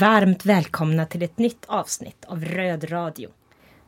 [0.00, 3.30] Varmt välkomna till ett nytt avsnitt av Röd Radio.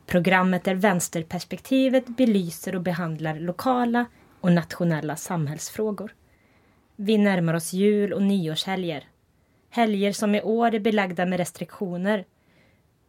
[0.07, 4.07] Programmet där vänsterperspektivet belyser och behandlar lokala
[4.41, 6.15] och nationella samhällsfrågor.
[6.97, 9.05] Vi närmar oss jul och nyårshelger.
[9.71, 12.25] Helger som i år är belagda med restriktioner.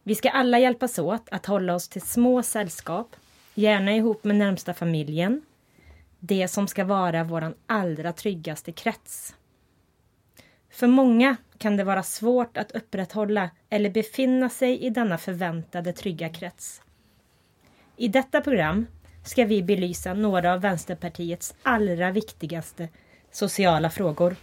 [0.02, 3.16] Vi ska alla hjälpas åt att hålla oss till små sällskap,
[3.54, 5.42] gärna ihop med närmsta familjen.
[6.20, 9.34] Det som ska vara vår allra tryggaste krets.
[10.70, 16.28] För många kan det vara svårt att upprätthålla eller befinna sig i denna förväntade trygga
[16.28, 16.82] krets.
[17.96, 18.86] I detta program
[19.24, 22.88] ska vi belysa några av Vänsterpartiets allra viktigaste
[23.30, 24.36] sociala frågor.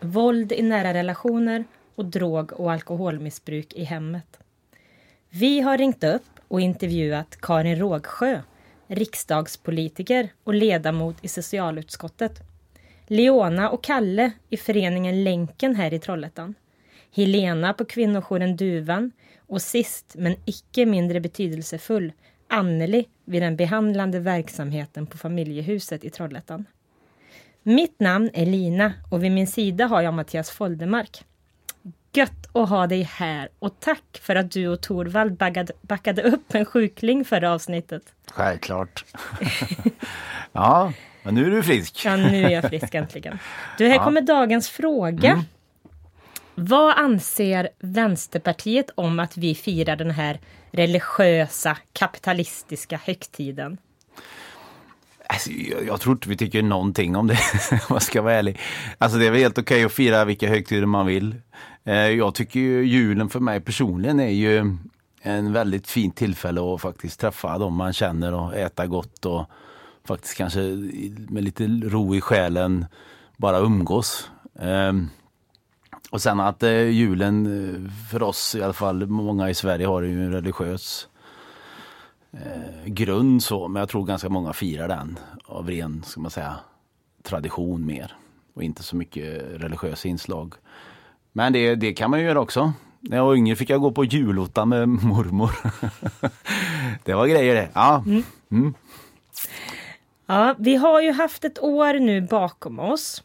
[0.00, 1.64] Våld i nära relationer
[1.94, 4.38] och drog och alkoholmissbruk i hemmet.
[5.28, 8.42] Vi har ringt upp och intervjuat Karin Rågsjö,
[8.86, 12.49] riksdagspolitiker och ledamot i socialutskottet.
[13.12, 16.54] Leona och Kalle i föreningen Länken här i Trollhättan.
[17.14, 19.12] Helena på kvinnojouren Duvan
[19.46, 22.12] och sist men icke mindre betydelsefull
[22.48, 26.64] Anneli vid den behandlande verksamheten på familjehuset i Trollhättan.
[27.62, 31.24] Mitt namn är Lina och vid min sida har jag Mattias Foldemark.
[32.12, 36.54] Gött att ha dig här och tack för att du och Torvald backade, backade upp
[36.54, 38.02] en sjukling förra avsnittet.
[38.32, 39.04] Självklart.
[40.52, 40.92] ja,
[41.32, 42.04] men nu är du frisk.
[42.04, 43.38] Ja, nu är jag frisk äntligen.
[43.78, 44.04] Du, här ja.
[44.04, 45.30] kommer dagens fråga.
[45.30, 45.44] Mm.
[46.54, 53.78] Vad anser Vänsterpartiet om att vi firar den här religiösa kapitalistiska högtiden?
[55.26, 57.38] Alltså, jag, jag, tror inte vi tycker någonting om det,
[57.72, 58.58] om jag ska vara ärlig.
[58.98, 61.34] Alltså det är väl helt okej okay att fira vilka högtider man vill.
[61.84, 64.76] Eh, jag tycker ju julen för mig personligen är ju
[65.22, 69.50] en väldigt fint tillfälle att faktiskt träffa dem man känner och äta gott och
[70.04, 70.60] faktiskt kanske
[71.28, 72.86] med lite ro i själen
[73.36, 74.30] bara umgås.
[74.52, 75.10] Um,
[76.10, 80.02] och sen att eh, julen eh, för oss i alla fall, många i Sverige har
[80.02, 81.08] ju en religiös
[82.32, 86.56] eh, grund så, men jag tror ganska många firar den av ren, ska man säga,
[87.22, 88.16] tradition mer.
[88.54, 90.54] Och inte så mycket religiösa inslag.
[91.32, 92.72] Men det, det kan man ju göra också.
[93.00, 95.50] När jag var yngre fick jag gå på julottan med mormor.
[97.04, 97.68] det var grejer det.
[97.74, 98.04] Ja.
[98.06, 98.22] Mm.
[98.50, 98.74] Mm
[100.30, 103.22] ja, vi har ju haft ett år nu bakom oss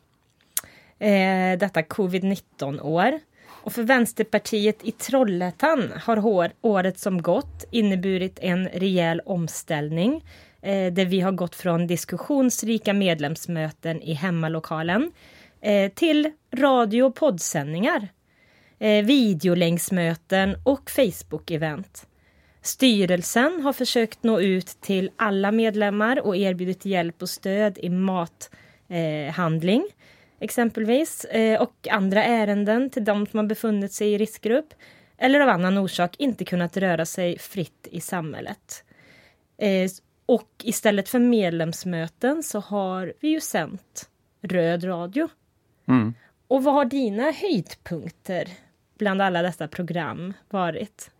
[1.00, 3.20] eh, detta covid-19 år.
[3.48, 10.24] Och för Vänsterpartiet i Trollhättan har året som gått inneburit en rejäl omställning
[10.62, 15.12] eh, där vi har gått från diskussionsrika medlemsmöten i hemmalokalen
[15.62, 18.08] eh, till radio och poddsändningar,
[18.80, 22.06] eh, videolänksmöten och Facebook-event.
[22.66, 29.86] Styrelsen har försökt nå ut till alla medlemmar och erbjudit hjälp och stöd i mathandling.
[30.40, 34.74] Exempelvis eh, och andra ärenden till de som har befunnit sig i riskgrupp
[35.18, 38.84] eller av annan orsak inte kunnat röra sig fritt i samhället.
[39.58, 39.90] Eh,
[40.26, 44.10] och istället för medlemsmöten så har vi ju sänt
[44.42, 45.30] röd radio.
[45.88, 46.14] Mm.
[46.48, 48.50] Och vad har dina höjdpunkter
[48.98, 51.12] bland alla dessa program varit?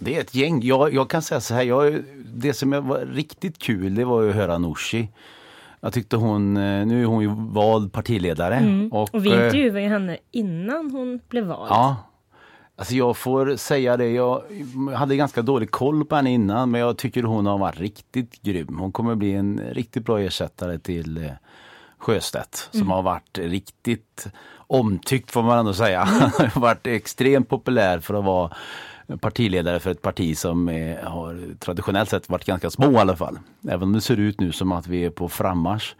[0.00, 0.62] Det är ett gäng.
[0.62, 2.02] Jag, jag kan säga så här, jag,
[2.34, 5.08] det som var riktigt kul det var att höra Nooshi
[5.80, 8.54] jag tyckte hon, eh, nu är hon ju vald partiledare.
[8.54, 8.92] Mm.
[8.92, 11.66] Och, och vi eh, intervjuade ju henne innan hon blev vald.
[11.70, 11.96] Ja.
[12.76, 14.42] Alltså jag får säga det, jag
[14.94, 18.78] hade ganska dålig koll på henne innan men jag tycker hon har varit riktigt grym.
[18.78, 21.30] Hon kommer bli en riktigt bra ersättare till eh,
[21.98, 22.90] Sjöstedt som mm.
[22.90, 26.02] har varit riktigt omtyckt får man ändå säga.
[26.38, 26.50] Mm.
[26.54, 28.50] har varit extremt populär för att vara
[29.20, 33.38] partiledare för ett parti som är, har traditionellt sett varit ganska små i alla fall.
[33.68, 35.94] Även om det ser ut nu som att vi är på frammarsch.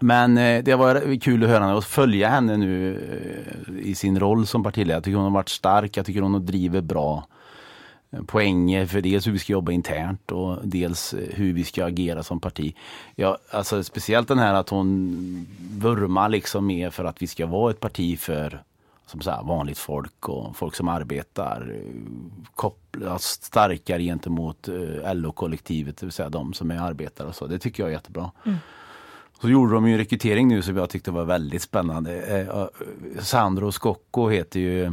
[0.00, 3.00] Men eh, det var kul att höra henne och följa henne nu
[3.68, 4.96] eh, i sin roll som partiledare.
[4.96, 7.26] Jag tycker hon har varit stark, jag tycker hon driver bra
[8.10, 12.22] eh, poänger för dels hur vi ska jobba internt och dels hur vi ska agera
[12.22, 12.74] som parti.
[13.14, 15.46] Ja, alltså speciellt den här att hon
[15.78, 18.62] vurmar liksom mer för att vi ska vara ett parti för
[19.10, 21.76] som så vanligt folk och folk som arbetar
[22.54, 27.46] kopplas starkare gentemot eh, LO-kollektivet, det vill säga de som är arbetare och så.
[27.46, 28.30] Det tycker jag är jättebra.
[28.46, 28.58] Mm.
[29.40, 32.22] Så gjorde de ju en rekrytering nu som jag tyckte var väldigt spännande.
[32.22, 32.66] Eh,
[33.20, 34.84] Sandro Scocco heter ju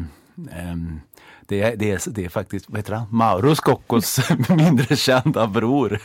[0.52, 1.02] ehm,
[1.48, 3.08] det är, det, är, det är faktiskt, vad heter han?
[3.12, 6.00] Mauro Scoccos mindre kända bror.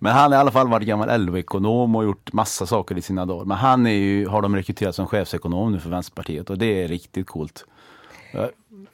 [0.00, 3.26] Men han har i alla fall varit gammal LO-ekonom och gjort massa saker i sina
[3.26, 3.44] dagar.
[3.44, 6.88] Men han är ju, har de rekryterat som chefsekonom nu för Vänsterpartiet och det är
[6.88, 7.64] riktigt coolt.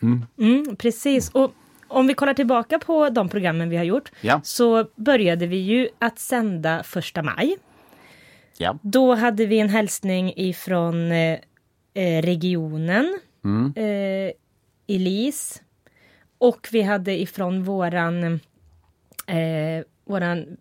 [0.02, 0.24] Mm.
[0.38, 1.30] Mm, precis.
[1.30, 1.54] Och
[1.88, 4.40] om vi kollar tillbaka på de programmen vi har gjort ja.
[4.44, 7.56] så började vi ju att sända första maj.
[8.58, 8.78] Ja.
[8.82, 11.38] Då hade vi en hälsning ifrån eh,
[11.94, 13.72] eh regionen mm.
[13.76, 14.32] eh,
[14.86, 15.63] Elise.
[16.44, 18.40] Och vi hade ifrån våran,
[19.26, 20.56] eh, våran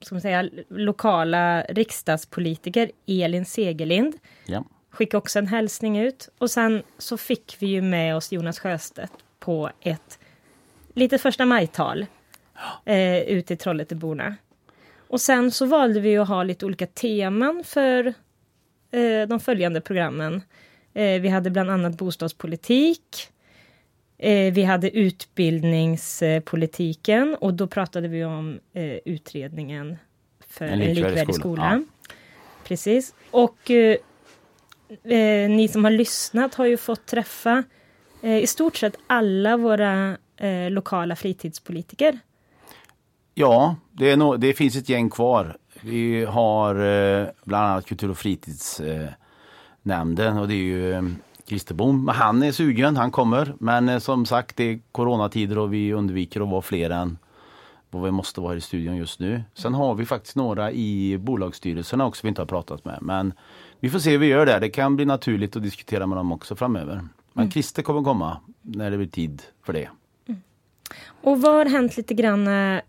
[0.00, 4.14] ska man säga, lokala riksdagspolitiker Elin Segerlind.
[4.46, 4.64] Ja.
[4.90, 6.28] Skickade också en hälsning ut.
[6.38, 10.18] Och sen så fick vi ju med oss Jonas Sjöstedt på ett
[10.94, 12.06] litet första majtal
[12.84, 14.36] eh, ut till Trollhätteborna.
[15.08, 18.06] Och sen så valde vi att ha lite olika teman för
[18.90, 20.42] eh, de följande programmen.
[20.94, 23.30] Eh, vi hade bland annat bostadspolitik.
[24.24, 29.96] Eh, vi hade utbildningspolitiken och då pratade vi om eh, utredningen
[30.48, 31.62] för en likvärdig, en likvärdig skola.
[31.62, 31.82] Ja.
[32.64, 33.14] Precis.
[33.30, 33.96] Och eh,
[35.04, 37.64] eh, ni som har lyssnat har ju fått träffa
[38.22, 40.16] i stort sett alla våra
[40.70, 42.18] lokala fritidspolitiker.
[43.34, 45.56] Ja, det, no det, finns ett gäng kvar.
[45.80, 51.02] Vi har eh, bland annat kultur och fritidsnämnden eh, och det är ju eh,
[51.46, 52.08] Christer Bom.
[52.08, 53.54] Han är sugen, han kommer.
[53.58, 57.18] Men eh, som sagt, det är coronatider och vi undviker att vara fler än
[57.90, 59.42] vad vi måste vara i studion just nu.
[59.54, 62.98] Sen har vi faktiskt några i bolagsstyrelserna också vi inte har pratat med.
[63.02, 63.32] Men
[63.80, 64.58] vi får se hur vi gör det.
[64.58, 66.94] Det kan bli naturligt att diskutera med dem också framöver.
[67.32, 67.50] Men mm.
[67.50, 69.88] Christer kommer komma när det blir tid för det.
[70.28, 70.40] Mm.
[71.22, 72.80] Och vad har hänt lite grann eh,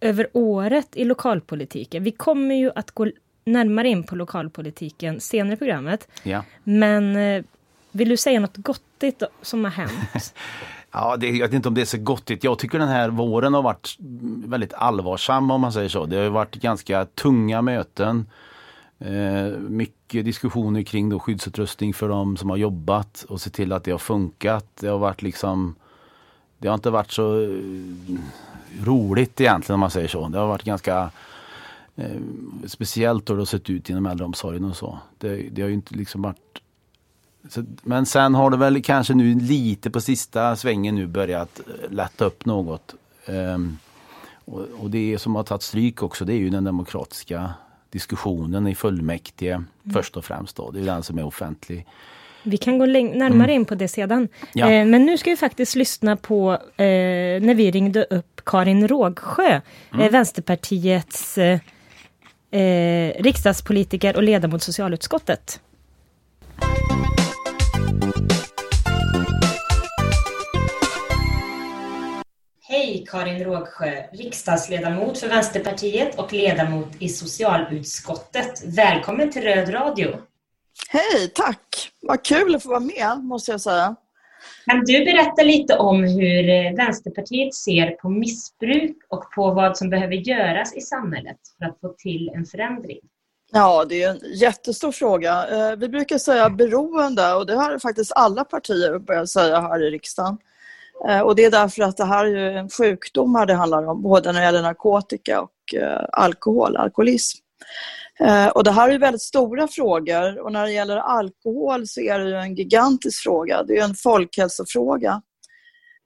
[0.00, 2.04] över året i lokalpolitiken?
[2.04, 3.10] Vi kommer ju att gå
[3.44, 6.08] närmare in på lokalpolitiken senare i programmet.
[6.22, 6.44] Ja.
[6.64, 7.44] Men eh,
[7.94, 10.34] vill du säga något gottigt som har hänt?
[10.96, 12.44] Ja, det, jag vet inte om det är så gottigt.
[12.44, 13.96] Jag tycker den här våren har varit
[14.46, 16.06] väldigt allvarsam om man säger så.
[16.06, 18.26] Det har varit ganska tunga möten.
[18.98, 23.84] Eh, mycket diskussioner kring då skyddsutrustning för de som har jobbat och se till att
[23.84, 24.66] det har funkat.
[24.80, 25.74] Det har varit liksom
[26.58, 27.48] Det har inte varit så eh,
[28.82, 30.28] roligt egentligen om man säger så.
[30.28, 31.10] Det har varit ganska
[31.96, 32.20] eh,
[32.66, 34.98] Speciellt då det har sett ut inom äldreomsorgen och så.
[35.18, 36.60] Det, det har ju inte liksom varit
[37.48, 41.90] så, men sen har det väl kanske nu lite på sista svängen nu börjat eh,
[41.90, 42.94] lätta upp något.
[43.26, 43.78] Um,
[44.44, 47.52] och, och, det som har tagit stryk också det är ju den demokratiska
[47.90, 49.66] diskussionen i fullmäktige mm.
[49.92, 50.56] först och främst.
[50.56, 50.70] Då.
[50.70, 51.86] Det är den som är offentlig.
[52.42, 53.50] Vi kan gå närmare mm.
[53.50, 54.28] in på det sedan.
[54.52, 54.70] Ja.
[54.70, 56.86] Eh, men nu ska vi faktiskt lyssna på eh,
[57.42, 59.60] när vi ringde upp Karin Rågsjö,
[59.92, 60.06] mm.
[60.06, 61.60] eh, Vänsterpartiets eh,
[62.60, 65.60] eh, riksdagspolitiker och ledamot socialutskottet.
[72.84, 78.62] Hej Karin Rågsjö, riksdagsledamot för Vänsterpartiet och ledamot i socialutskottet.
[78.66, 80.08] Välkommen till Röd Radio.
[80.88, 81.90] Hej, tack!
[82.02, 83.96] Vad kul att få vara med, måste jag säga.
[84.66, 89.90] Kan du berätta lite om hur eh, Vänsterpartiet ser på missbruk och på vad som
[89.90, 93.00] behöver göras i samhället för att få till en förändring?
[93.52, 95.46] Ja, det är en jättestor fråga.
[95.46, 99.90] Eh, vi brukar säga beroende och det har faktiskt alla partier börjat säga här i
[99.90, 100.38] riksdagen.
[101.08, 104.32] Eh, och det är därför att det här är en sjukdomar det handlar om, både
[104.32, 107.38] när det gäller narkotika och eh, alkohol, alkoholism.
[108.20, 112.18] Eh, och det här är väldigt stora frågor och när det gäller alkohol så är
[112.18, 113.62] det en gigantisk fråga.
[113.62, 115.22] Det är en folkhälsofråga.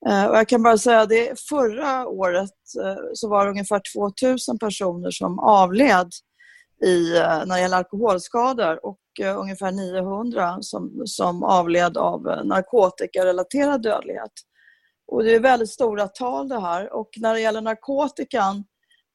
[0.06, 1.10] Och jag kan bara säga att
[1.48, 2.50] förra året
[3.14, 6.08] så var det ungefär 2000 personer som avled
[6.84, 7.12] i,
[7.46, 8.98] när det gäller alkoholskador och
[9.36, 14.32] ungefär 900 som, som avled av narkotikarelaterad dödlighet.
[15.08, 18.64] Och det är väldigt stora tal det här och när det gäller narkotikan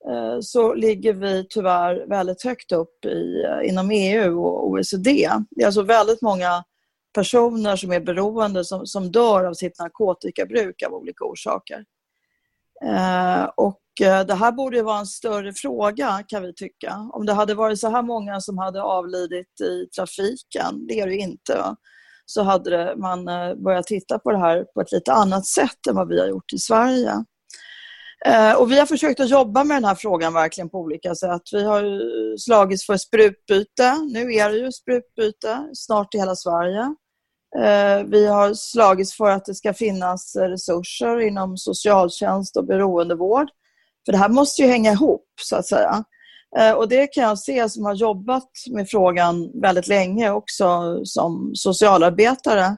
[0.09, 5.29] eh, så ligger vi tyvärr väldigt högt upp i, eh, inom EU och OECD.
[5.51, 6.63] Det är alltså väldigt många
[7.13, 11.85] personer som är beroende som, som dör av sitt narkotikabruk av olika orsaker.
[12.85, 17.09] Eh, och eh, det här borde vara en större fråga kan vi tycka.
[17.13, 21.15] Om det hade varit så här många som hade avlidit i trafiken, det är det
[21.15, 21.75] inte,
[22.33, 25.95] så hade man eh, börjat titta på det här på ett lite annat sätt än
[25.95, 27.23] vad vi har gjort i Sverige.
[28.25, 31.41] Eh, och vi har försökt att jobba med den här frågan verkligen på olika sätt.
[31.51, 31.83] Vi har
[32.37, 33.95] slagits för sprutbyte.
[34.13, 36.95] Nu är det ju sprutbyte snart i hela Sverige.
[37.57, 43.47] Eh, vi har slagits för att det ska finnas resurser inom socialtjänst och beroendevård.
[44.05, 46.03] För det här måste ju hänga ihop, så att säga.
[46.57, 51.51] Eh, och det kan jag se som har jobbat med frågan väldigt länge också som
[51.55, 52.77] socialarbetare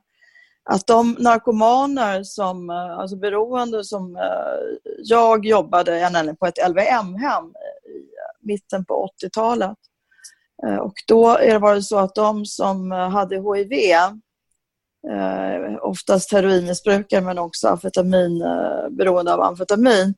[0.70, 8.48] att de narkomaner som, eh, alltså beroende som eh, jag jobbade på ett LVM-hem i
[8.48, 9.78] mitten på 80-talet.
[10.82, 11.22] Och då
[11.60, 13.90] var det så att de som hade HIV,
[15.82, 18.40] oftast heroinmissbrukare men också amfetamin,
[18.90, 20.14] beroende av amfetamin,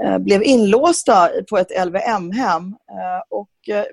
[0.00, 2.64] Eh, blev inlåsta på ett LVM-hem.
[2.66, 3.84] Eh, och eh,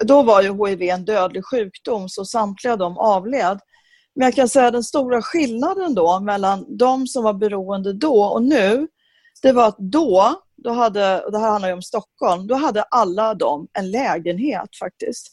[0.00, 3.58] då var ju HIV en dödlig sjukdom så samtliga de avled.
[4.14, 8.42] Men jag kan säga den stora skillnaden då mellan de som var beroende då och
[8.42, 8.88] nu,
[9.42, 12.82] det var att då, då hade, och det här handlar ju om Stockholm, då hade
[12.82, 15.26] alla de en lägenhet faktiskt.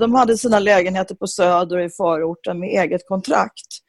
[0.00, 3.82] De hade sina lägenheter på Söder i förorten med eget kontrakt.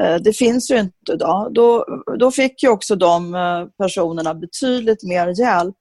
[0.00, 1.54] Eh, det finns ju inte idag.
[1.54, 1.86] Då,
[2.18, 5.76] då fick ju också de eh, personerna betydligt mer hjälp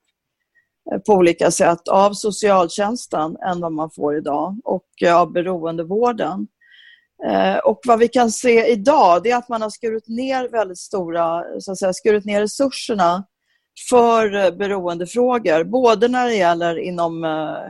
[0.91, 6.47] eh, på olika sätt av socialtjänsten än vad man får idag och av beroendevården.
[7.63, 11.43] Och vad vi kan se idag det är att man har skurit ner väldigt stora,
[11.59, 13.23] så att säga, skurit ner resurserna
[13.89, 17.23] för beroendefrågor, både när det gäller inom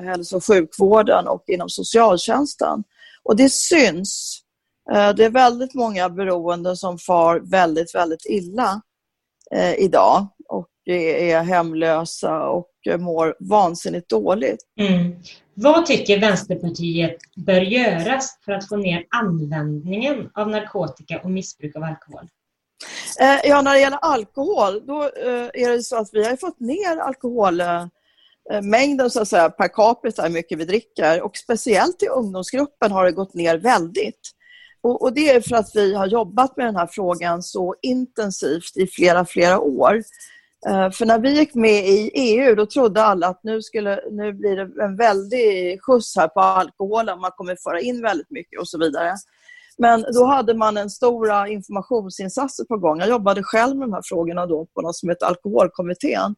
[0.04, 2.84] hälso och sjukvården och inom socialtjänsten.
[3.24, 4.42] Och det syns
[4.88, 8.82] det är väldigt många beroende som far väldigt, väldigt illa
[9.56, 14.60] eh, idag och är hemlösa och mår vansinnigt dåligt.
[14.80, 15.16] Mm.
[15.54, 21.84] Vad tycker Vänsterpartiet bör göras för att få ner användningen av narkotika och missbruk av
[21.84, 22.28] alkohol?
[23.22, 25.02] Eh, ja, när det gäller alkohol, då
[25.54, 30.30] är det så att vi har fått ner alkoholmängden så att säga, per capita, hur
[30.30, 31.22] mycket vi dricker.
[31.22, 34.37] Och speciellt i ungdomsgruppen har det gått ner väldigt.
[34.88, 38.78] Och, och, det är för att vi har jobbat med den här frågan så intensivt
[38.78, 40.04] i flera, flera år.
[40.68, 44.34] Eh, för när vi gick med i EU då trodde alla att nu, skulle, nu
[44.34, 48.68] blir det en väldig skjuts här på alkoholen, man kommer föra in väldigt mycket och
[48.68, 49.16] så vidare.
[49.78, 53.00] Men då hade man en stora informationsinsatser på gång.
[53.00, 56.36] Jag jobbade själv med de här frågorna då på något som heter Alkoholkommittén.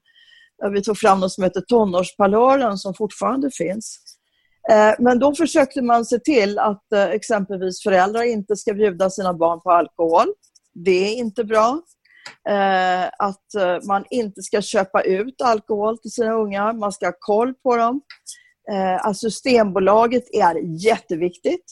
[0.64, 4.00] Eh, vi tog fram något som heter Tonårsparlören som fortfarande finns.
[4.70, 9.34] Eh, men då försökte man se till att eh, exempelvis föräldrar inte ska bjuda sina
[9.34, 10.28] barn på alkohol.
[10.74, 11.82] Det är inte bra.
[12.50, 13.46] Eh, att
[13.88, 16.74] man inte ska köpa ut alkohol till sina ungar.
[16.74, 18.02] Man ska ha koll på dem.
[19.02, 21.66] Att Systembolaget är jätteviktigt.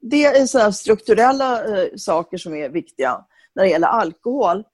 [0.00, 1.62] Det är sådana strukturella
[1.96, 4.64] saker som är viktiga när det gäller alkohol.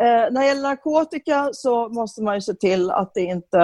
[0.00, 3.58] Eh, när det gäller narkotika så måste man ju se till att det inte...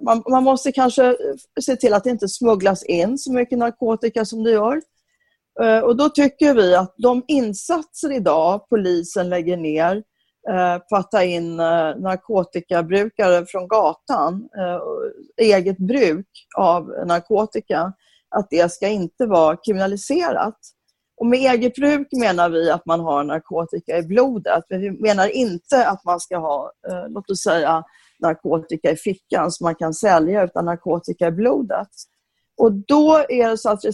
[0.00, 1.16] Man, man, måste kanske
[1.60, 4.82] se till att det inte smugglas in så mycket narkotika som det gör.
[5.62, 9.96] Eh, och då tycker vi att de insatser idag polisen lägger ner
[10.48, 14.80] eh, på att ta in eh, narkotikabrukare från gatan, eh,
[15.46, 17.92] eget bruk av narkotika,
[18.30, 20.58] att det ska inte vara kriminaliserat.
[21.16, 24.64] Och med eget bruk menar vi att man har narkotika i blodet.
[24.68, 27.84] Men vi menar inte att man ska ha, eh, låt oss säga,
[28.20, 31.88] narkotika i fickan som man kan sälja, utan narkotika i blodet.
[32.58, 33.84] Och då är det så att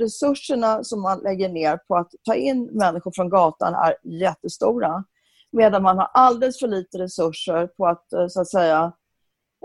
[0.00, 5.04] resurserna som man lägger ner på att ta in människor från gatan är jättestora.
[5.52, 8.92] Medan man har alldeles för lite resurser på att, eh, så att säga,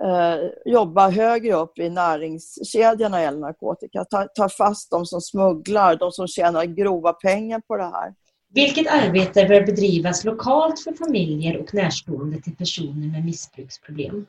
[0.02, 4.06] eh, jobba högre upp i näringskedjan när det gäller narkotika.
[4.06, 8.14] Ta, ta fast de som smugglar, de som tjänar grova pengar på det här.
[8.50, 14.26] Vilket arbete bör bedrivas lokalt för familjer och närstående till personer med missbruksproblem?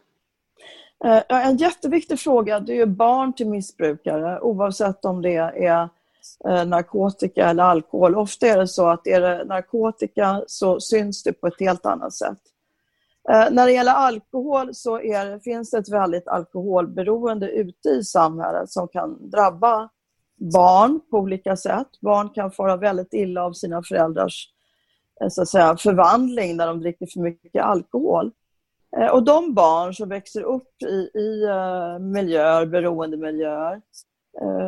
[1.04, 5.88] Eh, en jätteviktig fråga det är barn till missbrukare oavsett om det är
[6.48, 8.14] eh, narkotika eller alkohol.
[8.14, 12.14] Ofta är det så att är det narkotika så syns det på ett helt annat
[12.14, 12.38] sätt.
[13.30, 18.70] Eh, när det gäller alkohol så är, finns det ett väldigt alkoholberoende ute i samhället
[18.70, 19.88] som kan drabba
[20.52, 21.88] barn på olika sätt.
[22.00, 24.48] Barn kan fara väldigt illa av sina föräldrars
[25.20, 28.30] eh, så att säga, förvandling när de dricker för mycket alkohol.
[28.96, 33.80] Eh, och de barn som växer upp i, i eh, miljöer, beroendemiljöer,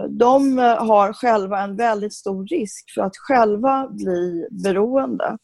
[0.09, 5.39] de har själva en väldigt stor risk för att själva bli beroende.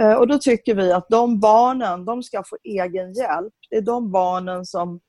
[0.00, 3.54] Eh, och då tycker vi att de barnen, de ska få egen hjälp.
[3.70, 5.00] Det är de barnen som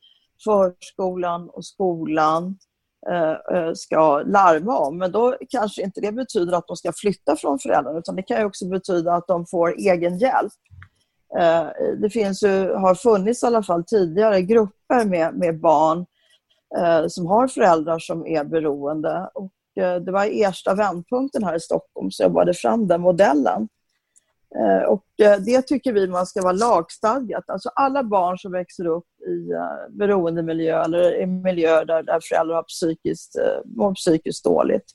[0.44, 2.58] förskolan och skolan
[3.10, 4.98] eh, eh, ska larma om.
[4.98, 8.46] Men då kanske inte det betyder att de ska flytta från föräldrarna utan det kan
[8.46, 10.54] också betyda att de får egen hjälp.
[12.02, 16.06] Det finns ju, har funnits i alla fall tidigare grupper med, med barn
[17.08, 19.30] som har föräldrar som är beroende.
[19.34, 23.68] Och det var i Ersta vändpunkten här i Stockholm som jobbade fram den modellen.
[24.56, 27.50] Eh, och eh, det tycker vi man ska vara lagstadgat.
[27.50, 32.56] Alltså alla barn som växer upp i eh, beroendemiljö eller i miljöer där, där föräldrar
[32.56, 33.36] har psykiskt,
[33.66, 34.92] mår psykiskt dåligt.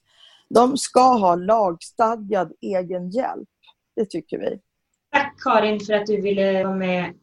[0.48, 3.48] De ska ha lagstadgad egen hjälp.
[3.96, 4.58] Det tycker vi.
[5.12, 7.14] Tack Karin för att du ville vara med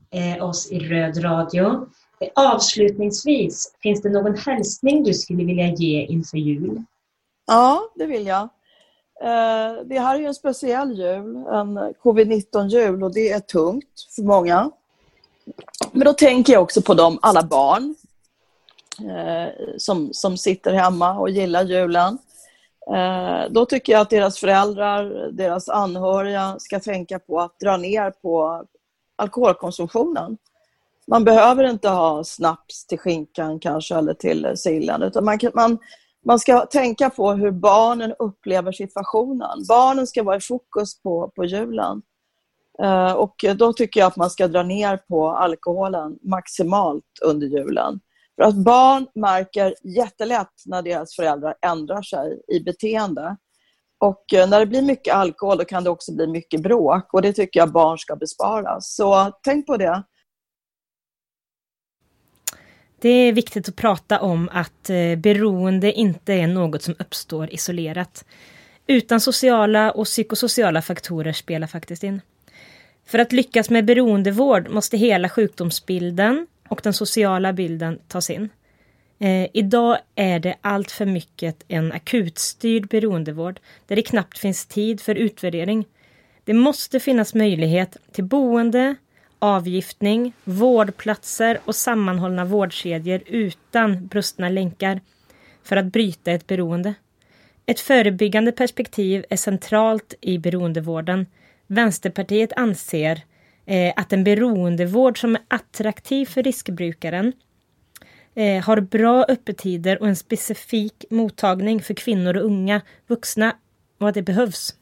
[0.41, 1.87] oss i Röd radio.
[2.35, 6.83] Avslutningsvis, finns det någon hälsning du skulle vilja ge inför jul?
[7.47, 8.49] Ja, det vill jag.
[9.21, 14.71] Eh, det här är en speciell jul, en covid-19-jul och det är tungt för många.
[15.91, 17.95] Men då tänker jag också på dem, alla barn
[18.99, 22.17] eh, som, som sitter hemma och gillar julen.
[22.95, 28.11] Eh, då tycker jag att deras föräldrar, deras anhöriga ska tänka på att dra ner
[28.11, 28.65] på
[29.15, 30.37] alkoholkonsumtionen.
[31.07, 35.77] Man behöver inte ha snaps till skinkan kanske eller till sillen utan man, man,
[36.25, 39.65] man ska tänka på hur barnen upplever situationen.
[39.67, 42.01] Barnen ska vara i fokus på, på julen.
[42.83, 47.99] Eh, och då tycker jag att man ska dra ner på alkoholen maximalt under julen.
[48.35, 53.37] För att barn märker jättelätt när deras föräldrar ändrar sig i beteende.
[53.99, 57.21] Och eh, när det blir mycket alkohol då kan det också bli mycket bråk och
[57.21, 58.95] det tycker jag barn ska besparas.
[58.95, 60.03] Så tänk på det.
[63.01, 68.25] Det är viktigt att prata om att eh, beroende inte är något som uppstår isolerat.
[68.87, 72.21] Utan sociala och psykosociala faktorer spelar faktiskt in.
[73.05, 78.49] För att lyckas med beroendevård måste hela sjukdomsbilden och den sociala bilden tas in.
[79.19, 85.01] Eh, idag är det allt för mycket en akutstyrd beroendevård där det knappt finns tid
[85.01, 85.85] för utvärdering.
[86.43, 88.95] Det måste finnas möjlighet till boende,
[89.39, 95.01] avgiftning, vårdplatser och sammanhållna vårdkedjor utan brustna länkar
[95.63, 96.93] för att bryta ett beroende.
[97.65, 101.25] Ett förebyggande perspektiv är centralt i beroendevården.
[101.67, 103.21] Vänsterpartiet anser
[103.65, 107.33] eh, att en beroendevård som är attraktiv för riskbrukaren
[108.35, 113.55] eh, har bra öppettider och en specifik mottagning för kvinnor och unga vuxna
[113.97, 114.75] och att det behövs.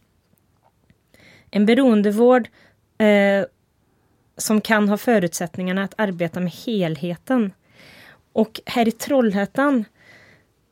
[1.51, 2.49] En beroendevård
[2.97, 3.45] eh,
[4.37, 7.51] som kan ha förutsättningarna att arbeta med helheten.
[8.33, 9.85] Och här i Trollhättan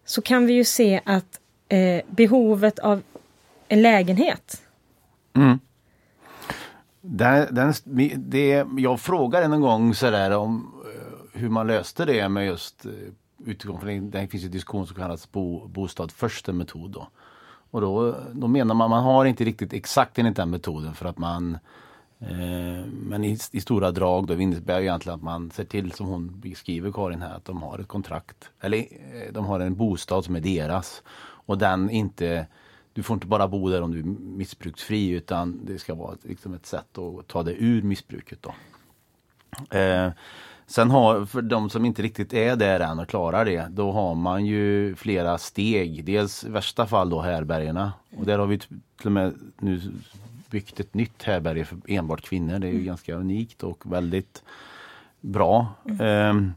[0.06, 3.02] så kan vi ju se att eh, behovet av
[3.68, 4.62] en lägenhet.
[5.34, 5.60] Mm.
[7.02, 7.74] Den, den,
[8.16, 12.92] det, jag frågade en gång sådär om eh, hur man löste det med just eh,
[13.46, 16.92] utifrån för det finns en diskussion som kallas bo, bostad första metod.
[16.92, 17.08] Då.
[17.72, 21.18] Och då, då menar man man har inte riktigt exakt enligt den metoden för att
[21.18, 21.60] man Eh,
[22.20, 26.08] Eh, men i, i, stora drag då innebär det egentligen att man ser till som
[26.08, 30.26] hon beskriver Karin här att de har ett kontrakt eller eh, de har en bostad
[30.26, 31.04] som är deras
[31.46, 32.48] och den inte
[32.94, 34.04] du får inte bara bo där om du är
[34.38, 38.40] missbruksfri utan det ska vara liksom ett sätt att ta dig ur missbruket.
[38.42, 38.54] Då.
[39.78, 40.12] Eh,
[40.68, 44.16] sen har, för de som inte riktigt är där än och klarar det, då har
[44.16, 46.06] man ju flera steg.
[46.06, 47.94] Dels i värsta fall då härbärgena.
[48.18, 49.82] och där har vi till och med nu
[50.56, 52.60] byggt ett nytt härbärge för enbart kvinnor.
[52.60, 52.86] Det är ju mm.
[52.86, 54.44] ganska unikt och väldigt
[55.22, 55.68] bra.
[55.86, 56.36] Mm.
[56.38, 56.54] Um,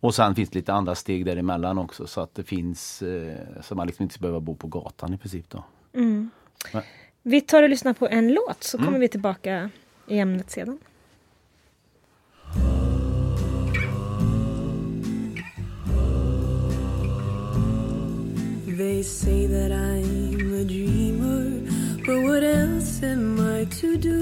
[0.00, 3.74] och sen finns det lite andra steg däremellan också så att det finns eh, så
[3.74, 5.50] man liksom inte ska behöva bo på gatan i princip.
[5.50, 5.64] Då.
[5.92, 6.30] Mm.
[7.22, 9.00] Vi tar och lyssnar på en låt så kommer mm.
[9.00, 9.70] vi tillbaka
[10.06, 10.78] i ämnet sedan.
[18.78, 21.60] They say that I'm a dreamer
[22.10, 24.20] But what else am I to do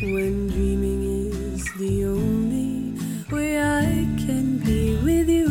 [0.00, 2.98] when dreaming is the only
[3.30, 3.84] way I
[4.24, 5.46] can be with you?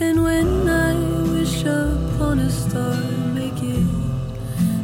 [0.00, 0.94] And when I
[1.32, 2.96] wish upon a star,
[3.34, 3.86] make it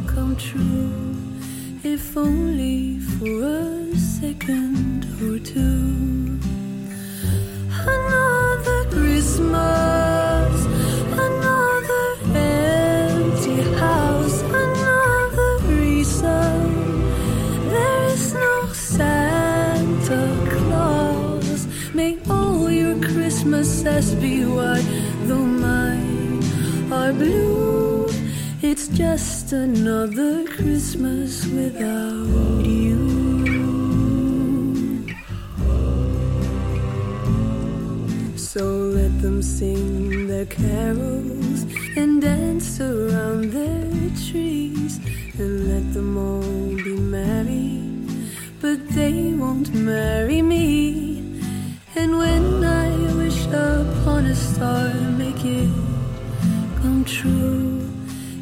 [0.05, 1.15] come true,
[1.83, 5.94] if only for a second or two.
[23.95, 24.85] Christmases be white,
[25.23, 26.43] though mine
[26.91, 28.05] are blue.
[28.61, 32.99] It's just another Christmas without you.
[38.35, 38.65] So
[38.99, 41.63] let them sing their carols
[41.95, 44.99] and dance around their trees
[45.39, 47.79] and let them all be merry,
[48.59, 51.39] but they won't marry me.
[51.95, 52.54] And when
[53.53, 55.69] upon a star, make it
[56.81, 57.89] come true,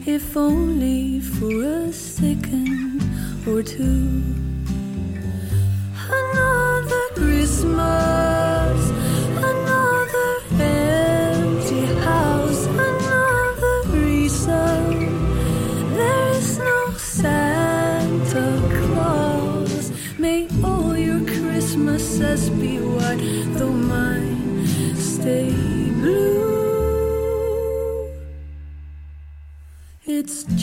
[0.06, 3.02] if only for a second
[3.48, 4.43] or two.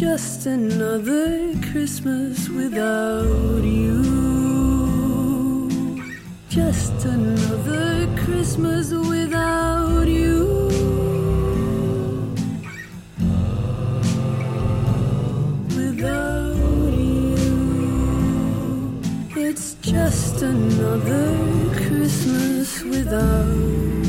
[0.01, 4.01] just another Christmas without you.
[6.49, 10.47] Just another Christmas without you.
[15.77, 17.37] Without you.
[19.37, 21.29] It's just another
[21.77, 24.00] Christmas without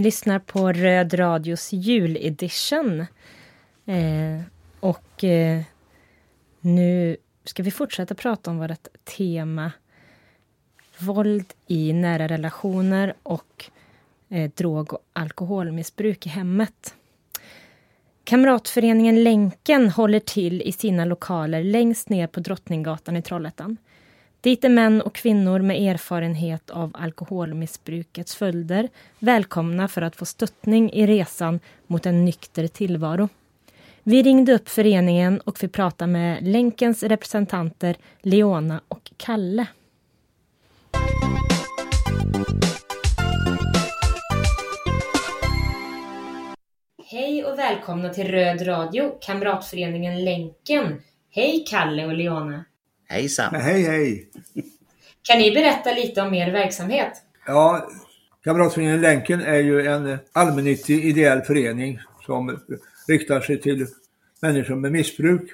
[0.00, 3.00] ni lyssnar på Röd Radios juledition.
[3.86, 4.40] Eh,
[4.80, 5.62] och eh,
[6.60, 9.72] nu ska vi fortsätta prata om vårt tema
[10.98, 13.70] våld i nära relationer och
[14.28, 16.94] eh, drog och alkoholmissbruk i hemmet.
[18.24, 23.76] Kamratföreningen Länken håller till i sina lokaler längst ner på Drottninggatan i Trollhättan.
[24.42, 30.92] Dit är män och kvinnor med erfarenhet av alkoholmissbrukets följder välkomna för att få stöttning
[30.92, 33.28] i resan mot en nykter tillvaro.
[34.02, 39.66] Vi ringde upp föreningen och fick prata med Länkens representanter Leona och Kalle.
[47.04, 51.02] Hej och välkomna till Röd Radio, Kamratföreningen Länken.
[51.30, 52.64] Hej Kalle och Leona.
[53.10, 53.54] Hejsan.
[53.54, 54.28] Hej hej.
[55.22, 57.12] Kan ni berätta lite om er verksamhet?
[57.46, 57.90] Ja,
[58.44, 62.58] Kamratföreningen Länken är ju en allmännyttig ideell förening som
[63.08, 63.86] riktar sig till
[64.42, 65.50] människor med missbruk.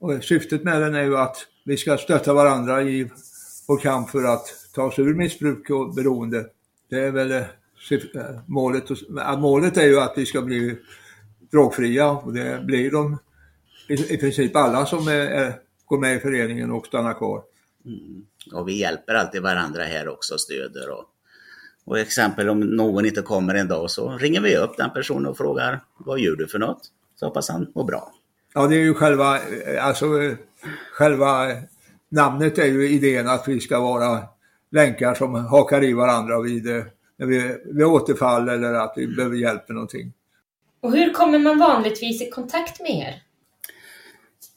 [0.00, 3.10] Och syftet med den är ju att vi ska stötta varandra i
[3.68, 6.46] vår kamp för att ta oss ur missbruk och beroende.
[6.90, 7.44] Det är väl
[7.90, 8.84] Eh, målet,
[9.38, 10.76] målet är ju att vi ska bli
[11.50, 13.18] drogfria och det blir de
[13.88, 17.42] i, i princip alla som är, går med i föreningen och stannar kvar.
[17.86, 18.26] Mm.
[18.52, 21.04] Och vi hjälper alltid varandra här också, stöder och,
[21.84, 25.36] och exempel om någon inte kommer en dag så ringer vi upp den personen och
[25.36, 26.90] frågar vad gör du för något?
[27.16, 28.12] Så hoppas han mår bra.
[28.54, 29.40] Ja, det är ju själva,
[29.80, 30.06] alltså
[30.92, 31.46] själva
[32.08, 34.22] namnet är ju idén att vi ska vara
[34.70, 36.64] länkar som hakar i varandra vid
[37.16, 39.16] när vi, vi återfall eller att vi mm.
[39.16, 40.12] behöver hjälp med någonting.
[40.80, 43.22] Och hur kommer man vanligtvis i kontakt med er?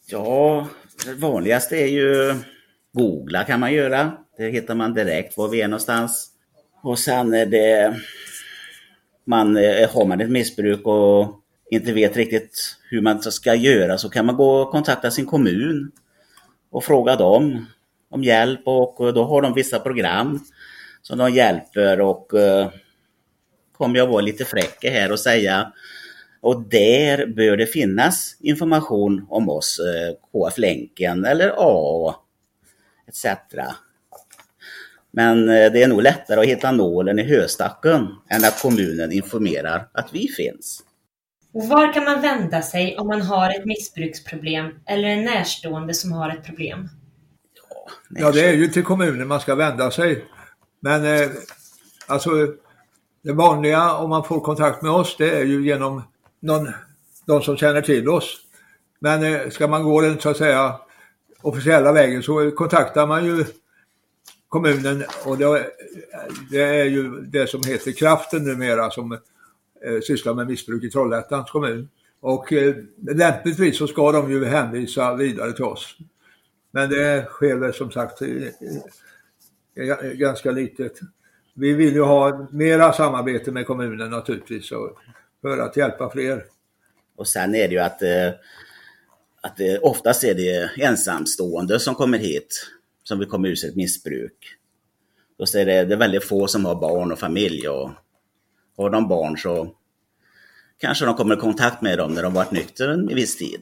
[0.05, 0.67] Ja,
[1.05, 2.35] det vanligaste är ju
[2.93, 4.11] googla kan man göra.
[4.37, 6.31] Det hittar man direkt var vi är någonstans.
[6.83, 7.95] Och sen är det
[9.25, 14.09] man, eh, har man ett missbruk och inte vet riktigt hur man ska göra så
[14.09, 15.91] kan man gå och kontakta sin kommun
[16.71, 17.65] och fråga dem
[18.09, 20.39] om hjälp och då har de vissa program
[21.01, 22.69] som de hjälper och eh,
[23.77, 25.73] kommer jag vara lite fräck här och säga
[26.41, 32.15] och där bör det finnas information om oss, uh, KF Länken eller A
[33.07, 33.25] etc.
[35.11, 39.87] Men uh, det är nog lättare att hitta nålen i höstacken än att kommunen informerar
[39.93, 40.83] att vi finns.
[41.53, 46.11] Och var kan man vända sig om man har ett missbruksproblem eller en närstående som
[46.11, 46.89] har ett problem?
[48.09, 50.25] Ja, ja det är ju till kommunen man ska vända sig.
[50.79, 51.29] Men eh,
[52.07, 52.29] alltså
[53.23, 56.03] det vanliga om man får kontakt med oss det är ju genom
[56.39, 56.69] någon,
[57.25, 58.37] någon som känner till oss.
[58.99, 60.79] Men eh, ska man gå den så att säga
[61.41, 63.45] officiella vägen så kontaktar man ju
[64.49, 65.65] kommunen och det, eh,
[66.51, 71.51] det är ju det som heter Kraften numera som eh, sysslar med missbruk i Trollhättans
[71.51, 71.89] kommun.
[72.19, 75.95] Och eh, lämpligtvis så ska de ju hänvisa vidare till oss.
[76.71, 78.21] Men det sker väl som sagt
[80.13, 80.99] ganska litet.
[81.53, 84.71] Vi vill ju ha mera samarbete med kommunen naturligtvis
[85.41, 86.45] för att hjälpa fler.
[87.15, 88.29] Och sen är det ju att, eh,
[89.41, 92.69] att det, oftast är det ensamstående som kommer hit
[93.03, 94.55] som vill komma ur sitt missbruk.
[95.37, 97.91] Då är det, det är väldigt få som har barn och familj och
[98.77, 99.75] har de barn så
[100.77, 103.61] kanske de kommer i kontakt med dem när de varit nykter en viss tid.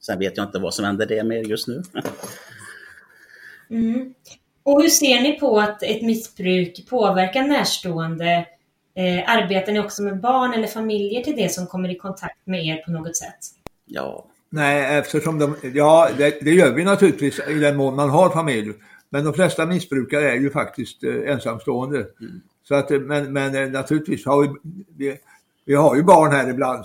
[0.00, 1.82] Sen vet jag inte vad som händer det med just nu.
[3.70, 4.14] Mm.
[4.62, 8.46] Och hur ser ni på att ett missbruk påverkar närstående?
[8.96, 12.66] Eh, arbetar ni också med barn eller familjer till det som kommer i kontakt med
[12.66, 13.38] er på något sätt?
[13.86, 14.26] Ja.
[14.50, 18.72] Nej, eftersom de, ja det, det gör vi naturligtvis i den mån man har familj.
[19.10, 21.98] Men de flesta missbrukare är ju faktiskt eh, ensamstående.
[21.98, 22.40] Mm.
[22.68, 24.48] Så att, men, men eh, naturligtvis har vi,
[24.96, 25.18] vi,
[25.64, 26.84] vi, har ju barn här ibland,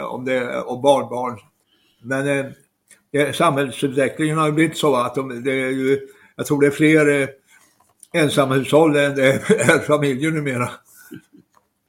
[0.02, 1.38] om det, och barnbarn.
[2.02, 2.52] Men
[3.12, 6.70] eh, samhällsutvecklingen har ju blivit så att de, det är ju jag tror det är
[6.70, 7.28] fler eh,
[8.12, 10.70] ensamhushåll än det är familjer numera.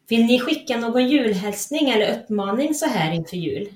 [0.10, 3.70] Vill ni skicka någon julhälsning eller uppmaning så här inför jul?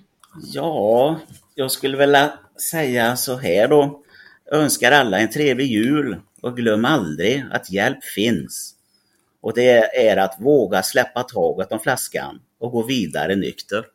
[0.54, 1.20] Ja,
[1.56, 2.34] jag skulle vilja
[2.72, 4.04] säga så här då.
[4.52, 8.76] önskar alla en trevlig jul och glöm aldrig att hjälp finns.
[9.42, 13.86] Och det är att våga släppa taget om flaskan och gå vidare nykter.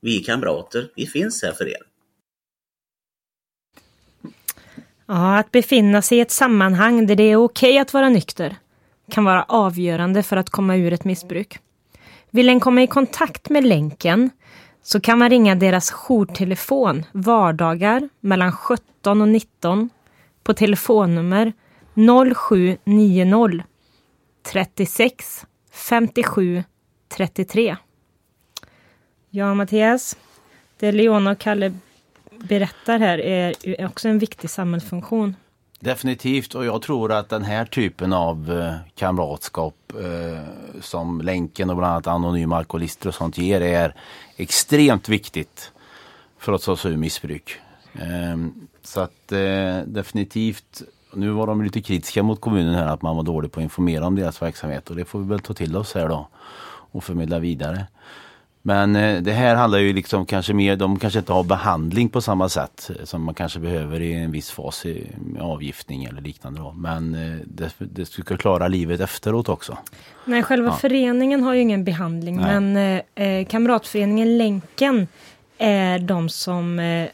[0.00, 1.82] Vi kamrater, vi finns här för er.
[5.06, 8.56] Ja, att befinna sig i ett sammanhang där det är okej att vara nykter
[9.10, 11.58] kan vara avgörande för att komma ur ett missbruk.
[12.30, 14.30] Vill en komma i kontakt med länken
[14.82, 19.90] så kan man ringa deras jourtelefon vardagar mellan 17 och 19
[20.42, 21.52] på telefonnummer
[21.94, 23.64] 0790
[24.42, 26.64] 36 57
[27.08, 27.76] 33.
[29.30, 30.16] Ja, Mattias.
[30.78, 31.72] Det Leona och Kalle
[32.30, 35.36] berättar här är också en viktig samhällsfunktion.
[35.82, 40.42] Definitivt och jag tror att den här typen av eh, kamratskap eh,
[40.80, 43.94] som Länken och bland annat Anonyma Alkoholister och sånt ger är
[44.36, 45.72] extremt viktigt
[46.38, 47.56] för att ta sig ur missbruk.
[47.94, 48.36] Eh,
[48.82, 50.82] så att eh, definitivt,
[51.14, 54.06] nu var de lite kritiska mot kommunen här att man var dålig på att informera
[54.06, 56.28] om deras verksamhet och det får vi väl ta till oss här då
[56.92, 57.86] och förmedla vidare.
[58.62, 62.20] Men eh, det här handlar ju liksom kanske mer, de kanske inte har behandling på
[62.20, 64.84] samma sätt som man kanske behöver i en viss fas
[65.18, 66.60] med avgiftning eller liknande.
[66.60, 66.72] Då.
[66.72, 69.78] Men eh, det, det ska klara livet efteråt också.
[70.24, 70.76] Nej, själva ja.
[70.76, 72.60] föreningen har ju ingen behandling Nej.
[72.60, 75.08] men eh, eh, Kamratföreningen Länken
[75.58, 77.08] är de som eh,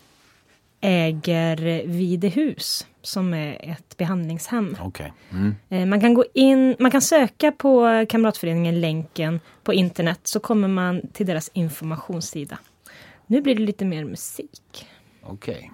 [0.80, 4.76] äger Videhus som är ett behandlingshem.
[4.84, 5.10] Okay.
[5.32, 5.54] Mm.
[5.68, 10.68] Eh, man kan gå in, man kan söka på Kamratföreningen Länken på internet så kommer
[10.68, 12.58] man till deras informationssida.
[13.26, 14.86] Nu blir det lite mer musik.
[15.22, 15.54] Okej.
[15.54, 15.70] Okay.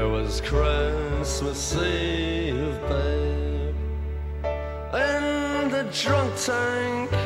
[0.00, 3.74] It was Christmas Eve, babe,
[4.94, 7.25] in the drunk tank.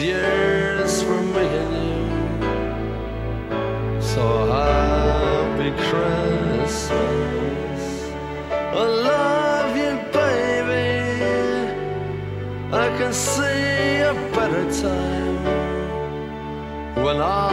[0.00, 2.02] year's for and you.
[4.00, 7.82] So happy Christmas.
[8.50, 10.92] I love you, baby.
[12.72, 15.38] I can see a better time
[17.04, 17.47] when all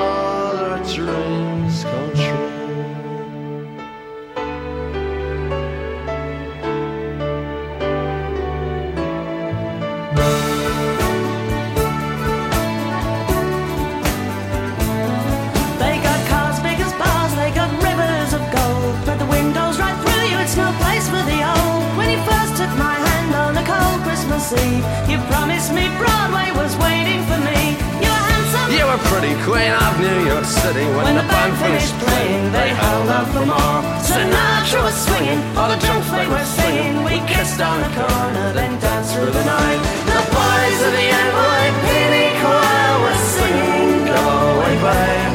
[24.55, 24.75] see.
[25.11, 27.59] You promised me Broadway was waiting for me.
[28.03, 28.67] You were handsome.
[28.77, 30.85] You were pretty queen of New York City.
[30.95, 33.79] When, when the band finished playing, they held out for more.
[34.01, 37.03] Sinatra was swinging, all the drunks they were singing.
[37.03, 39.81] We kissed on the corner, then danced through the night.
[40.15, 44.21] The boys of the NYPD choir were singing, Go
[44.55, 45.34] away, babe.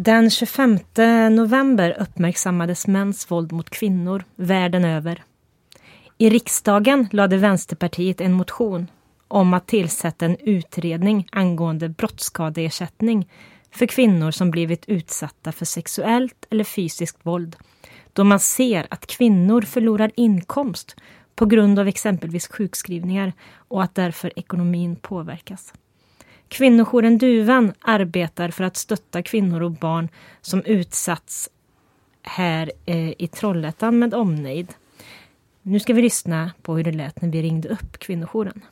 [0.00, 0.78] Den 25
[1.30, 5.24] november uppmärksammades mäns våld mot kvinnor världen över.
[6.18, 8.90] I riksdagen lade Vänsterpartiet en motion
[9.28, 13.30] om att tillsätta en utredning angående brottsskadeersättning
[13.70, 17.56] för kvinnor som blivit utsatta för sexuellt eller fysiskt våld
[18.12, 20.96] då man ser att kvinnor förlorar inkomst
[21.34, 25.72] på grund av exempelvis sjukskrivningar och att därför ekonomin påverkas.
[26.48, 30.08] Kvinnojouren Duvan arbetar för att stötta kvinnor och barn
[30.40, 31.50] som utsatts
[32.22, 34.74] här eh, i Trollhättan med omnejd.
[35.62, 38.64] Nu ska vi lyssna på hur det lät när vi ringde upp kvinnojouren.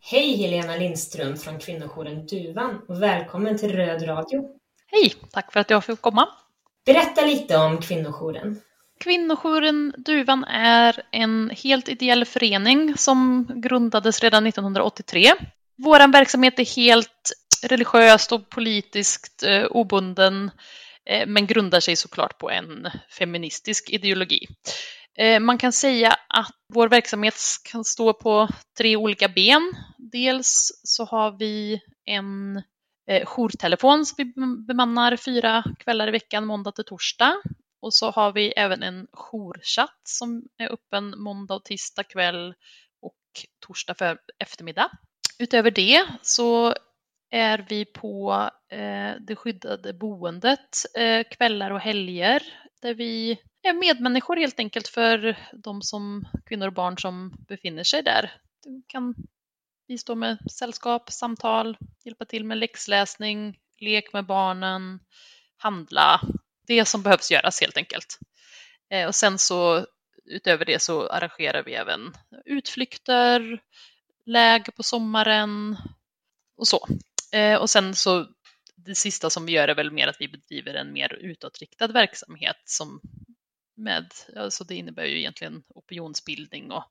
[0.00, 4.48] Hej Helena Lindström från kvinnojouren Duvan och välkommen till Röd Radio.
[4.86, 6.28] Hej, tack för att jag fick komma.
[6.86, 8.60] Berätta lite om kvinnojouren.
[9.04, 15.32] Kvinnojouren Duvan är en helt ideell förening som grundades redan 1983.
[15.76, 20.50] Vår verksamhet är helt religiöst och politiskt eh, obunden
[21.10, 22.88] eh, men grundar sig såklart på en
[23.18, 24.46] feministisk ideologi.
[25.18, 29.72] Eh, man kan säga att vår verksamhet kan stå på tre olika ben.
[29.98, 32.62] Dels så har vi en
[33.10, 34.32] eh, jourtelefon som vi
[34.66, 37.34] bemannar fyra kvällar i veckan, måndag till torsdag.
[37.84, 42.54] Och så har vi även en jourchatt som är öppen måndag och tisdag kväll
[43.02, 43.18] och
[43.66, 44.90] torsdag för eftermiddag.
[45.38, 46.74] Utöver det så
[47.30, 48.32] är vi på
[48.68, 52.42] eh, det skyddade boendet eh, kvällar och helger
[52.82, 58.02] där vi är medmänniskor helt enkelt för de som, kvinnor och barn som befinner sig
[58.02, 58.32] där.
[58.62, 59.14] Du kan
[59.88, 65.00] bistå med sällskap, samtal, hjälpa till med läxläsning, lek med barnen,
[65.56, 66.20] handla,
[66.66, 68.18] det som behövs göras helt enkelt.
[68.90, 69.86] Eh, och sen så
[70.24, 73.60] utöver det så arrangerar vi även utflykter,
[74.26, 75.76] läger på sommaren
[76.56, 76.88] och så.
[77.32, 78.26] Eh, och sen så
[78.76, 82.56] det sista som vi gör är väl mer att vi bedriver en mer utåtriktad verksamhet
[82.64, 83.00] som
[83.76, 86.84] med, alltså det innebär ju egentligen opinionsbildning och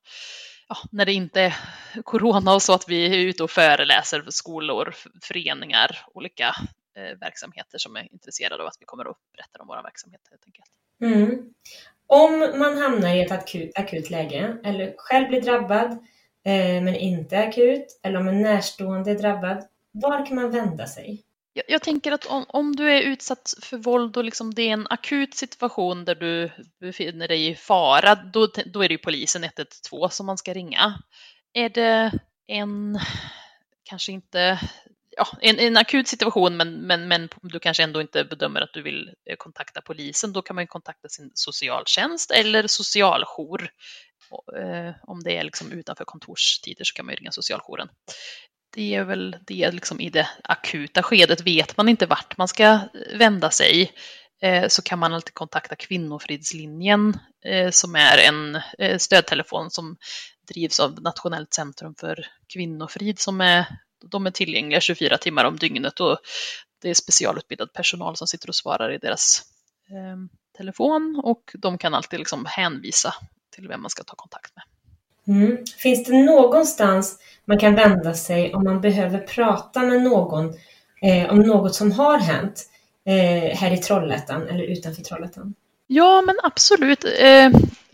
[0.67, 1.53] ja, när det inte är
[2.01, 6.55] corona och så att vi är ute och föreläser för skolor, föreningar, olika
[6.95, 10.69] verksamheter som är intresserade av att vi kommer att berätta om vår verksamhet helt enkelt.
[11.01, 11.53] Mm.
[12.07, 15.91] Om man hamnar i ett akut, akut läge eller själv blir drabbad
[16.45, 21.23] eh, men inte akut eller om en närstående är drabbad, var kan man vända sig?
[21.53, 24.73] Jag, jag tänker att om, om, du är utsatt för våld och liksom det är
[24.73, 29.43] en akut situation där du befinner dig i fara, då, då är det ju polisen
[29.43, 31.03] 112 som man ska ringa.
[31.53, 32.11] Är det
[32.47, 32.99] en,
[33.83, 34.59] kanske inte,
[35.17, 38.81] ja, en, en akut situation men, men, men du kanske ändå inte bedömer att du
[38.81, 43.69] vill eh, kontakta polisen, då kan man kontakta sin socialtjänst eller socialjour.
[44.57, 47.89] Eh, om det är liksom utanför kontorstider så kan man ringa socialjouren
[48.75, 51.41] det är väl det liksom i det akuta skedet.
[51.41, 53.91] Vet man inte vart man ska eh, vända sig
[54.41, 59.97] eh, så kan man alltid kontakta Kvinnofridslinjen eh, som är en eh, stödtelefon som
[60.47, 63.65] drivs av Nationellt centrum för kvinnofrid som är,
[64.11, 66.17] de är tillgängliga 24 timmar om dygnet och
[66.81, 69.43] det är specialutbildad personal som sitter och svarar i deras
[70.57, 73.13] telefon och de kan alltid liksom hänvisa
[73.55, 74.63] till vem man ska ta kontakt med.
[75.27, 75.57] Mm.
[75.77, 80.53] Finns det någonstans man kan vända sig om man behöver prata med någon
[81.01, 82.69] eh, om något som har hänt
[83.05, 85.53] eh, här i Trollhättan eller utanför Trollhättan?
[85.87, 87.03] Ja, men absolut.
[87.03, 87.51] Eh,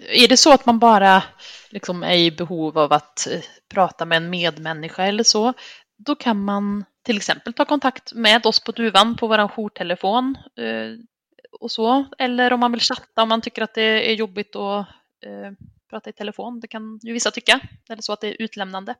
[0.09, 1.23] är det så att man bara
[1.69, 3.39] liksom är i behov av att eh,
[3.69, 5.53] prata med en medmänniska eller så,
[5.99, 10.93] då kan man till exempel ta kontakt med oss på Duvan på vår jourtelefon eh,
[11.59, 12.05] och så.
[12.17, 14.87] Eller om man vill chatta, om man tycker att det är jobbigt att
[15.25, 15.51] eh,
[15.89, 16.59] prata i telefon.
[16.59, 18.95] Det kan ju vissa tycka, eller så att det är utlämnande.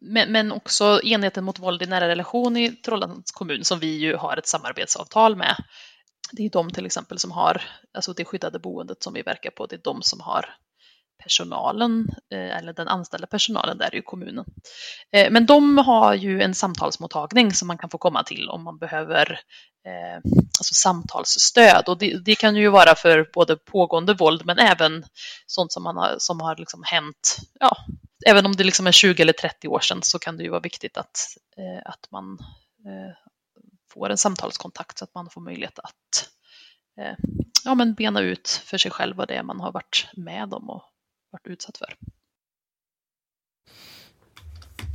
[0.00, 4.16] Men, men också enheten mot våld i nära relation i Trollhättans kommun som vi ju
[4.16, 5.56] har ett samarbetsavtal med.
[6.32, 7.62] Det är de till exempel som har,
[7.94, 10.56] alltså det skyddade boendet som vi verkar på, det är de som har
[11.22, 14.44] personalen, eh, eller den anställda personalen där i kommunen.
[15.12, 18.78] Eh, men de har ju en samtalsmottagning som man kan få komma till om man
[18.78, 19.30] behöver
[19.86, 20.16] eh,
[20.58, 21.84] alltså samtalsstöd.
[21.88, 25.04] Och det, det, kan ju vara för både pågående våld men även
[25.46, 27.76] sånt som, man har, som har liksom hänt, ja,
[28.26, 30.60] även om det liksom är 20 eller 30 år sedan så kan det ju vara
[30.60, 31.18] viktigt att,
[31.84, 32.38] att man
[33.92, 36.28] får en samtalskontakt så att man får möjlighet att
[37.64, 40.70] ja, men bena ut för sig själv vad det är man har varit med om
[40.70, 40.91] och
[41.32, 41.94] varit utsatt för.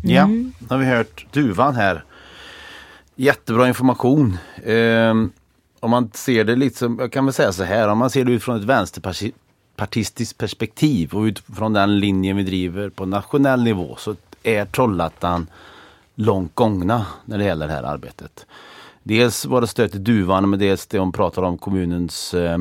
[0.04, 0.54] Ja, mm.
[0.60, 2.04] då har vi hört duvan här.
[3.16, 4.38] Jättebra information.
[4.64, 5.14] Eh,
[5.80, 8.26] om man ser det lite som, jag kan väl säga så här, om man ser
[8.26, 14.16] det utifrån ett vänsterpartistiskt perspektiv och utifrån den linjen vi driver på nationell nivå så
[14.44, 15.48] är Trollhättan
[16.16, 18.46] långt gångna när det gäller det här arbetet.
[19.04, 22.60] Dels var det stöd till Duvan men dels det hon pratar om kommunens eh,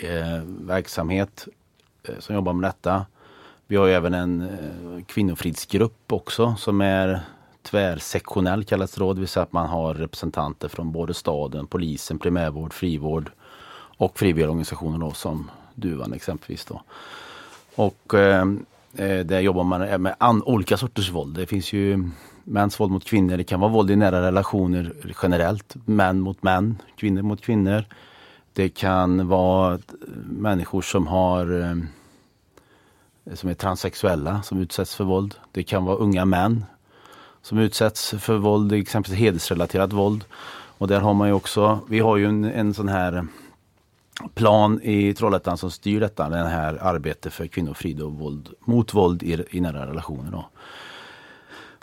[0.00, 1.48] eh, verksamhet
[2.08, 3.06] Eh, som jobbar med detta.
[3.66, 7.20] Vi har även en eh, kvinnofridsgrupp också som är
[7.62, 12.18] tvärsektionell kallas det då, det vill säga att man har representanter från både staden, polisen,
[12.18, 13.30] primärvård, frivård
[13.96, 16.64] och frivilligorganisationer då, som Duvan exempelvis.
[16.64, 16.82] Då.
[17.74, 18.46] Och eh,
[18.96, 21.36] eh där jobbar man med an, olika sorters våld.
[21.36, 22.10] Det finns ju
[22.44, 24.92] mäns våld mot kvinnor, det kan vara våld i nära relationer
[25.22, 27.84] generellt, män mot män, kvinnor mot kvinnor.
[28.52, 29.78] Det kan vara
[30.26, 31.76] människor som har eh,
[33.34, 35.34] som är transsexuella som utsätts för våld.
[35.52, 36.64] Det kan vara unga män
[37.42, 40.24] som utsätts för våld, exempelvis hedersrelaterat våld.
[40.78, 43.26] Och där har man ju också, vi har ju en, en sån här
[44.34, 49.22] plan i Trollhättan som styr detta, det här arbetet för kvinnofrid och våld, mot våld
[49.22, 50.30] i, i nära relationer.
[50.30, 50.48] Då.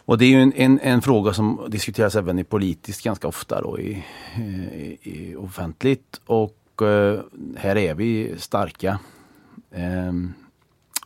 [0.06, 3.62] Och det är ju en, en, en, fråga som diskuteras även i politiskt ganska ofta
[3.62, 4.06] då i,
[4.38, 7.20] i, i offentligt och Eh,
[7.58, 9.00] här är vi starka.
[9.72, 10.34] Ehm,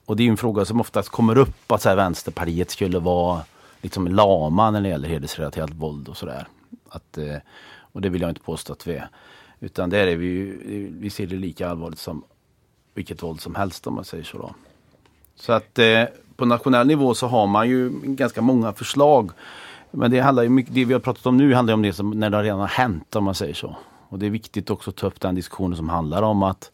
[0.06, 3.42] och det är en fråga som oftast kommer upp att så här, Vänsterpartiet skulle vara
[3.82, 6.48] liksom lama när det gäller hedersrelaterat våld och sådär.
[7.18, 7.38] Eh,
[7.76, 9.10] och det vill jag inte påstå att vi är.
[9.60, 10.58] Utan där är vi,
[11.00, 12.24] vi ser det lika allvarligt som
[12.94, 14.38] vilket våld som helst om man säger så.
[14.38, 14.56] Då.
[15.36, 16.04] Så att eh,
[16.36, 19.32] på nationell nivå så har man ju ganska många förslag.
[19.92, 22.20] Men det handlar ju mycket, det vi har pratat om nu handlar om det som
[22.20, 23.76] när det redan har hänt om man säger så.
[24.14, 26.72] Och det är viktigt också att ta upp den diskussionen som handlar om att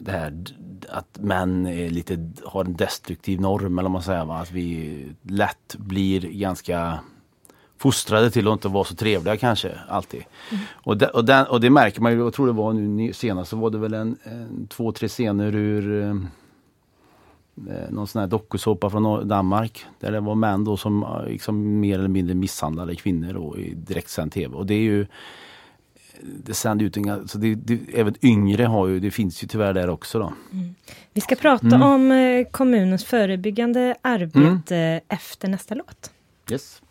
[0.00, 0.44] det här
[0.88, 4.38] att män är lite, har en destruktiv norm eller man säger, va?
[4.38, 7.00] att vi lätt blir ganska
[7.78, 10.24] fostrade till att inte vara så trevliga kanske alltid.
[10.50, 10.64] Mm.
[10.72, 13.50] Och, det, och, den, och, det märker man ju, jag tror det var nu senast
[13.50, 16.10] så var det väl en, en två, tre scener ur eh,
[17.74, 19.86] eh någon sån här dokusåpa från Danmark.
[20.00, 23.74] Där det var män då som eh, liksom mer eller mindre misshandlade kvinnor då i
[23.74, 24.56] direktsänd tv.
[24.56, 25.06] Och det är ju
[26.44, 29.74] det sänder ut en, så det, det, även yngre har ju, det finns ju tyvärr
[29.74, 30.32] där också då.
[30.52, 30.74] Mm.
[31.12, 31.82] Vi ska prata mm.
[31.82, 35.00] om eh, kommunens förebyggande arbete mm.
[35.08, 36.10] efter nästa låt.
[36.50, 36.82] Yes.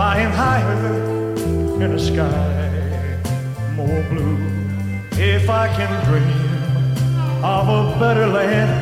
[0.00, 1.34] Flying higher
[1.84, 3.20] in a sky
[3.76, 4.38] more blue
[5.12, 8.72] if I can dream of a better land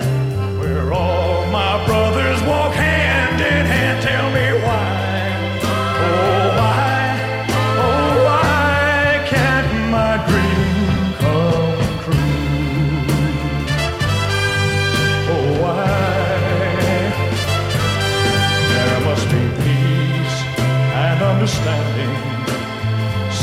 [0.61, 3.97] where all my brothers walk hand in hand.
[4.01, 4.88] Tell me why,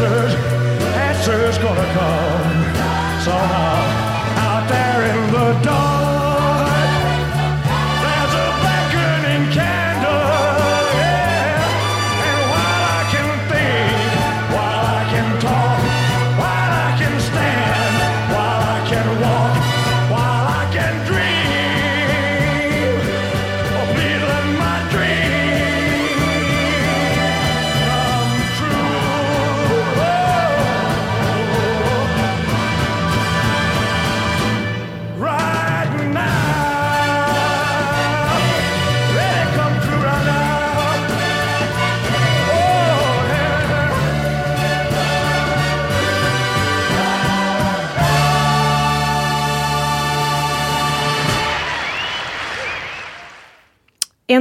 [0.00, 0.34] answers,
[0.94, 3.87] answers gonna come somehow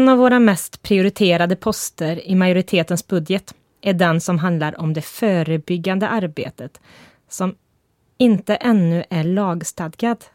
[0.08, 5.02] En av våra mest prioriterade poster i majoritetens budget är den som handlar om det
[5.02, 6.82] förebyggande arbetet
[7.30, 7.56] som
[8.18, 10.26] inte ännu är lagstadgad,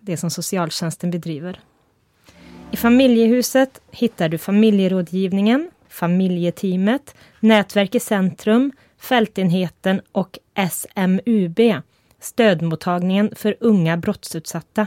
[0.00, 1.60] det som socialtjänsten bedriver.
[2.70, 10.38] I familjehuset hittar du familjerådgivningen, familjeteamet, Nätverk i centrum, Fältenheten och
[10.70, 11.60] SMUB,
[12.20, 14.86] stödmottagningen för unga brottsutsatta.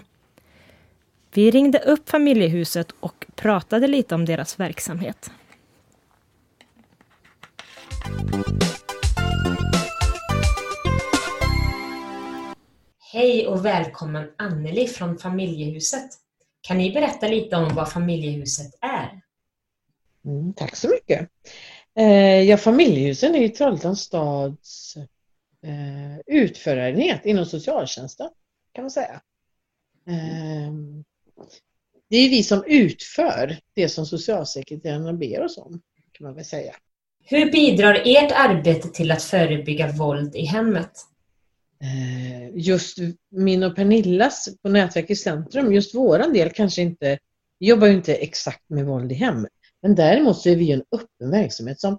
[1.36, 5.32] Vi ringde upp familjehuset och pratade lite om deras verksamhet.
[13.14, 16.10] Hej och välkommen Anneli från Familjehuset.
[16.62, 19.22] Kan ni berätta lite om vad Familjehuset är?
[20.26, 21.30] Mm, tack så mycket.
[21.96, 24.98] Eh, ja, Familjehusen är ju Trollhättans stads
[25.62, 28.30] eh, utförarenhet inom socialtjänsten
[28.74, 29.22] kan man säga.
[30.08, 30.72] Eh,
[32.10, 35.82] det är vi som utför det som socialsekreterarna ber oss om,
[36.12, 36.76] kan man väl säga.
[37.24, 40.92] Hur bidrar ert arbete till att förebygga våld i hemmet?
[41.82, 42.98] Eh, just
[43.30, 47.20] min och Pernillas på Nätverk i centrum, just våran del kanske inte,
[47.60, 49.52] vi jobbar ju inte exakt med våld i hemmet,
[49.82, 51.98] men däremot så är vi en öppen verksamhet som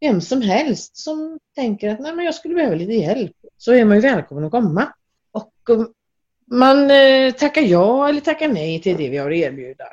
[0.00, 3.84] vem som helst som tänker att Nej, men jag skulle behöva lite hjälp, så är
[3.84, 4.92] man ju välkommen att komma.
[5.32, 5.52] Och
[6.50, 9.84] man eh, tackar ja eller tackar nej till det vi har att erbjuda.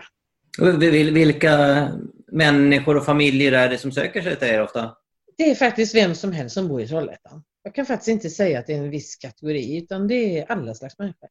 [1.11, 1.87] Vilka
[2.31, 4.95] människor och familjer är det som söker sig till er ofta?
[5.37, 7.43] Det är faktiskt vem som helst som bor i Trollhättan.
[7.63, 10.73] Jag kan faktiskt inte säga att det är en viss kategori utan det är alla
[10.73, 11.29] slags människor.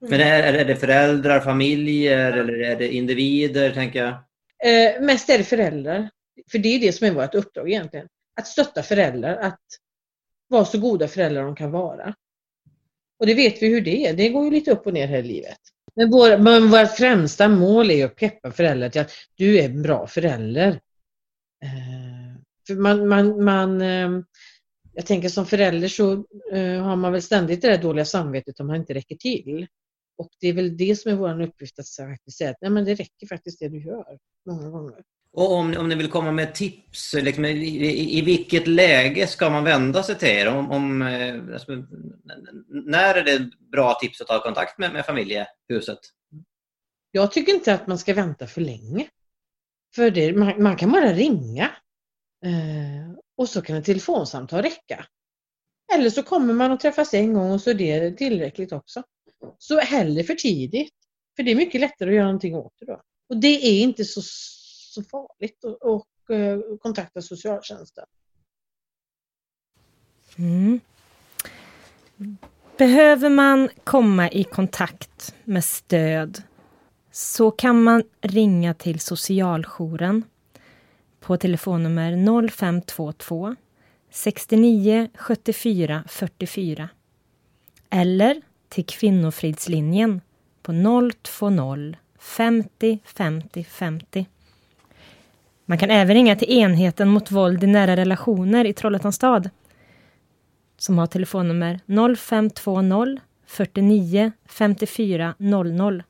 [0.00, 0.10] Mm.
[0.10, 4.14] Men är, är det föräldrar, familjer eller är det individer, tänker jag?
[4.64, 6.10] Eh, mest är det föräldrar.
[6.50, 8.08] För det är det som är vårt uppdrag egentligen.
[8.36, 9.60] Att stötta föräldrar, att
[10.48, 12.14] vara så goda föräldrar de kan vara.
[13.18, 15.18] Och det vet vi hur det är, det går ju lite upp och ner här
[15.18, 15.58] i livet.
[15.94, 19.82] Men, vår, men vårt främsta mål är att peppa föräldrar till att du är en
[19.82, 20.68] bra förälder.
[21.62, 24.10] Eh, för man, man, man, eh,
[24.92, 26.12] jag tänker som förälder så
[26.52, 29.66] eh, har man väl ständigt det där dåliga samvetet om man inte räcker till.
[30.18, 32.94] Och det är väl det som är vår uppgift att säga att nej, men det
[32.94, 35.02] räcker faktiskt det du gör många gånger.
[35.38, 39.50] Och om, om ni vill komma med tips, liksom, i, i, i, vilket läge ska
[39.50, 40.48] man vända sig till er?
[40.48, 41.72] Om, om, eh, alltså,
[42.68, 45.98] när är det bra tips att ta kontakt med, med familjehuset?
[47.10, 49.08] Jag tycker inte att man ska vänta för länge.
[49.94, 51.64] För det, man, man kan bara ringa.
[52.44, 55.06] Eh, och så kan ett telefonsamtal räcka.
[55.94, 59.02] Eller så kommer man och träffas en gång och så är det tillräckligt också.
[59.58, 60.94] Så hellre för tidigt.
[61.36, 63.02] För det är mycket lättare att göra någonting åt det då.
[63.28, 64.22] Och det är inte så,
[65.02, 68.04] så farligt och, och, eh, kontakta socialtjänsten.
[70.36, 70.80] Mm.
[72.76, 76.42] Behöver man komma i kontakt med stöd
[77.10, 80.24] så kan man ringa till socialjouren
[81.20, 82.16] på telefonnummer
[82.50, 83.56] 0522
[84.10, 86.88] 69 74 44
[87.90, 90.20] eller till Kvinnofridslinjen
[90.62, 94.26] på 020 50 50 50.
[95.70, 99.50] Man kan även ringa till enheten mot våld i nära relationer i Trollhättans stad
[100.78, 101.80] som har telefonnummer
[102.16, 106.02] 0520 49 54 00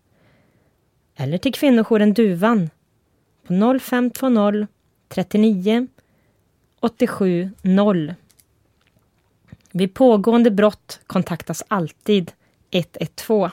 [1.16, 2.70] eller till kvinnojouren Duvan
[3.46, 4.66] på 0520
[5.08, 5.86] 39
[6.80, 8.14] 87 0.
[9.72, 12.32] Vid pågående brott kontaktas alltid
[12.70, 13.50] 112.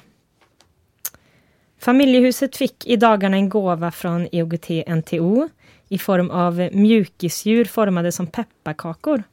[1.80, 5.50] Familjehuset fick i dagarna en gåva från IOGT-NTO
[5.90, 9.24] i form av mjukisdjur formade som pepparkakor.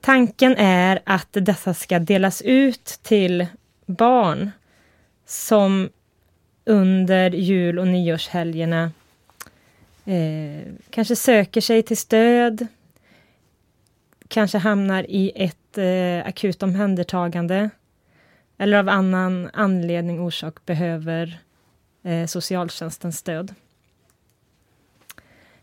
[0.00, 3.46] Tanken är att dessa ska delas ut till
[3.86, 4.50] barn
[5.26, 5.88] som
[6.64, 8.92] under jul och nyårshelgerna
[10.04, 12.66] eh, kanske söker sig till stöd,
[14.28, 17.70] kanske hamnar i ett eh, akut omhändertagande
[18.58, 21.40] eller av annan anledning, orsak behöver
[22.02, 23.54] eh, socialtjänstens stöd.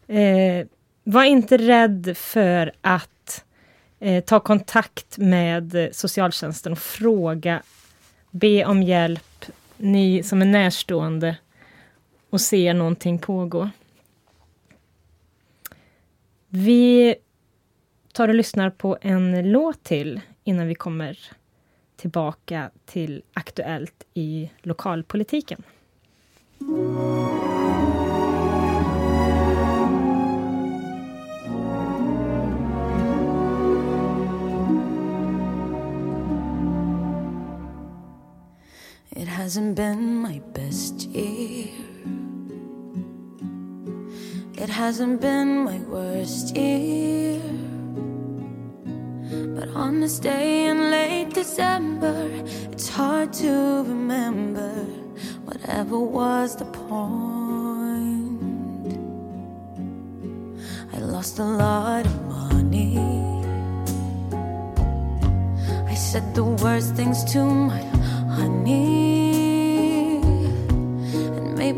[0.09, 0.67] Eh,
[1.03, 3.45] var inte rädd för att
[3.99, 7.63] eh, ta kontakt med socialtjänsten och fråga,
[8.31, 9.45] be om hjälp,
[9.77, 11.37] ni som är närstående
[12.29, 13.69] och ser någonting pågå.
[16.47, 17.15] Vi
[18.13, 21.19] tar och lyssnar på en låt till innan vi kommer
[21.95, 25.63] tillbaka till Aktuellt i lokalpolitiken.
[39.49, 41.69] Hasn't been my best year.
[44.53, 47.41] It hasn't been my worst year.
[49.55, 52.29] But on this day in late December,
[52.71, 53.51] it's hard to
[53.87, 54.69] remember
[55.45, 58.43] whatever was the point.
[60.93, 62.99] I lost a lot of money.
[65.87, 67.81] I said the worst things to my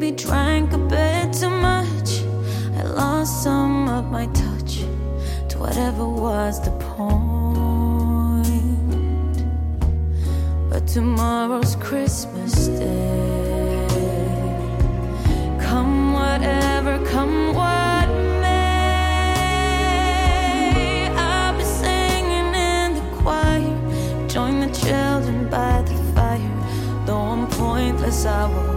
[0.02, 2.24] maybe drank a bit too much.
[2.76, 4.80] I lost some of my touch
[5.49, 7.28] to whatever was the point.
[10.72, 13.88] But tomorrow's Christmas Day.
[15.60, 18.08] Come whatever, come what
[18.41, 19.52] may.
[21.16, 23.78] I'll be singing in the choir,
[24.28, 26.58] join the children by the fire.
[27.06, 28.70] Though I'm pointless, I will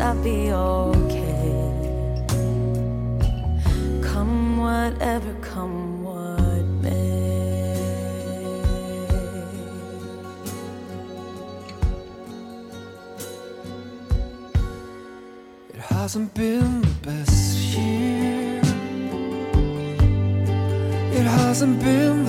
[0.00, 1.18] I'll be okay.
[4.00, 7.08] Come whatever, come what may.
[15.74, 18.60] It hasn't been the best year.
[21.12, 22.27] It hasn't been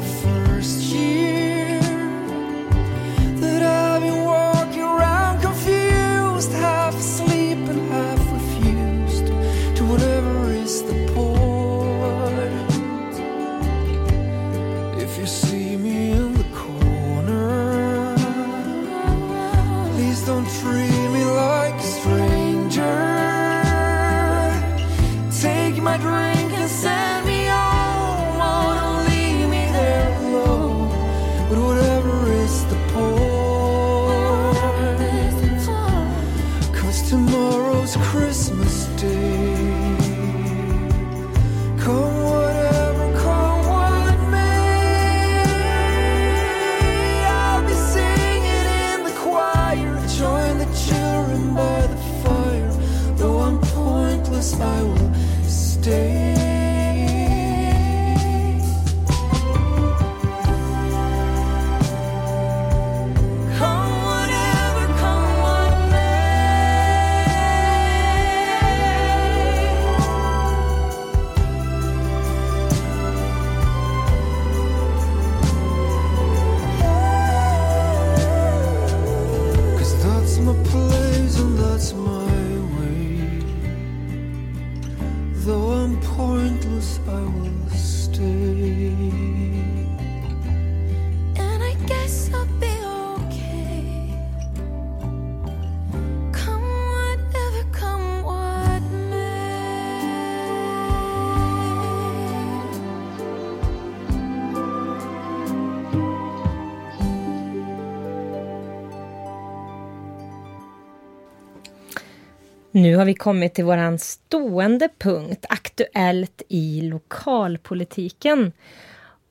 [112.89, 118.51] Nu har vi kommit till våran stående punkt, Aktuellt i lokalpolitiken.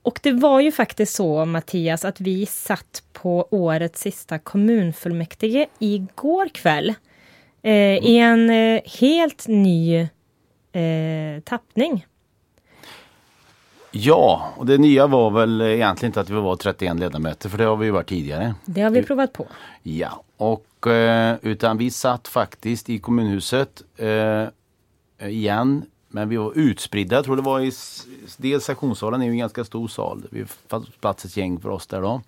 [0.02, 6.48] Och det var ju faktiskt så, Mattias, att vi satt på årets sista kommunfullmäktige igår
[6.48, 6.94] kväll.
[7.62, 10.00] Eh, I en eh, helt ny
[10.72, 12.06] eh, tappning.
[13.90, 17.64] Ja, och det nya var väl egentligen inte att vi var 31 ledamöter för det
[17.64, 18.54] har vi ju varit tidigare.
[18.64, 19.46] Det har vi provat på.
[19.82, 24.48] Ja, och eh, utan vi satt faktiskt i kommunhuset eh,
[25.28, 25.84] igen.
[26.08, 27.72] Men vi var utspridda, jag tror det var i
[28.36, 30.24] dels sektionssalen är ju en ganska stor sal.
[30.30, 32.22] Vi fanns plats ett gäng för oss där då.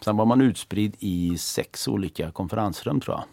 [0.00, 3.24] Sen var man utspridd i sex olika konferensrum tror jag.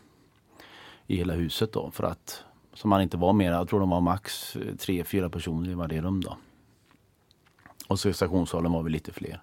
[1.07, 2.43] I hela huset då för att
[2.73, 5.73] så man inte var mer, jag tror de var max eh, tre, fyra personer i
[5.73, 6.37] varje rum då.
[7.87, 9.41] Och så i stationssalen var vi lite fler.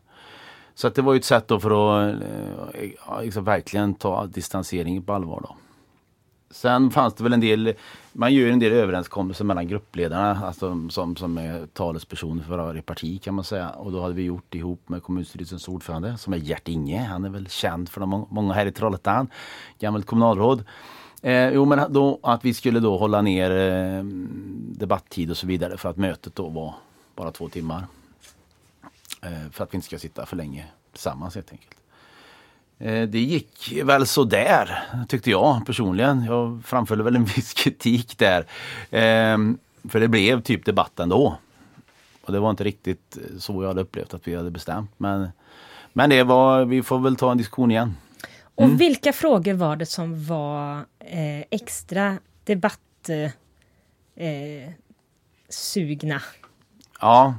[0.74, 4.26] Så att det var ju ett sätt då för att eh, ja, liksom verkligen ta
[4.26, 5.40] distanseringen på allvar.
[5.40, 5.56] Då.
[6.50, 7.74] Sen fanns det väl en del,
[8.12, 13.22] man gör en del överenskommelser mellan gruppledarna, alltså som, som är talespersoner för varje parti
[13.22, 13.70] kan man säga.
[13.70, 17.02] Och då hade vi gjort ihop med kommunstyrelsens ordförande som är Gert Inge.
[17.02, 19.28] Han är väl känd för de många här i Trollhättan,
[19.78, 20.64] gammalt kommunalråd.
[21.22, 24.04] Eh, jo men då att vi skulle då hålla ner eh,
[24.78, 26.74] debatttid och så vidare för att mötet då var
[27.14, 27.84] bara två timmar.
[29.22, 31.76] Eh, för att vi inte ska sitta för länge tillsammans helt enkelt.
[32.78, 36.24] Eh, Det gick väl så där tyckte jag personligen.
[36.24, 38.46] Jag framförde väl en viss kritik där.
[38.90, 39.58] Ehm,
[39.88, 41.38] För det blev typ debatt ändå.
[42.22, 44.90] Och det var inte riktigt så jag hade upplevt att vi hade bestämt.
[44.96, 45.28] Men,
[45.92, 47.96] men det var, vi får väl ta en diskussion igen.
[48.54, 53.32] Och vilka frågor var det som var eh, extra debattsugna.
[54.16, 54.70] Eh.
[57.00, 57.34] Ja.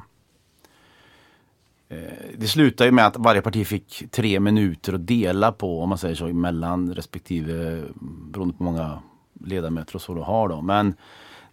[1.92, 1.98] Eh,
[2.38, 5.98] det slutade ju med att varje parti fick tre minuter att dela på om man
[5.98, 7.94] säger så mellan respektive mm,
[8.32, 9.00] beroende på hur många
[9.46, 10.62] ledamöter och så du har då.
[10.62, 10.94] Men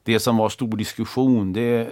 [0.02, 1.88] det som var stor diskussion det,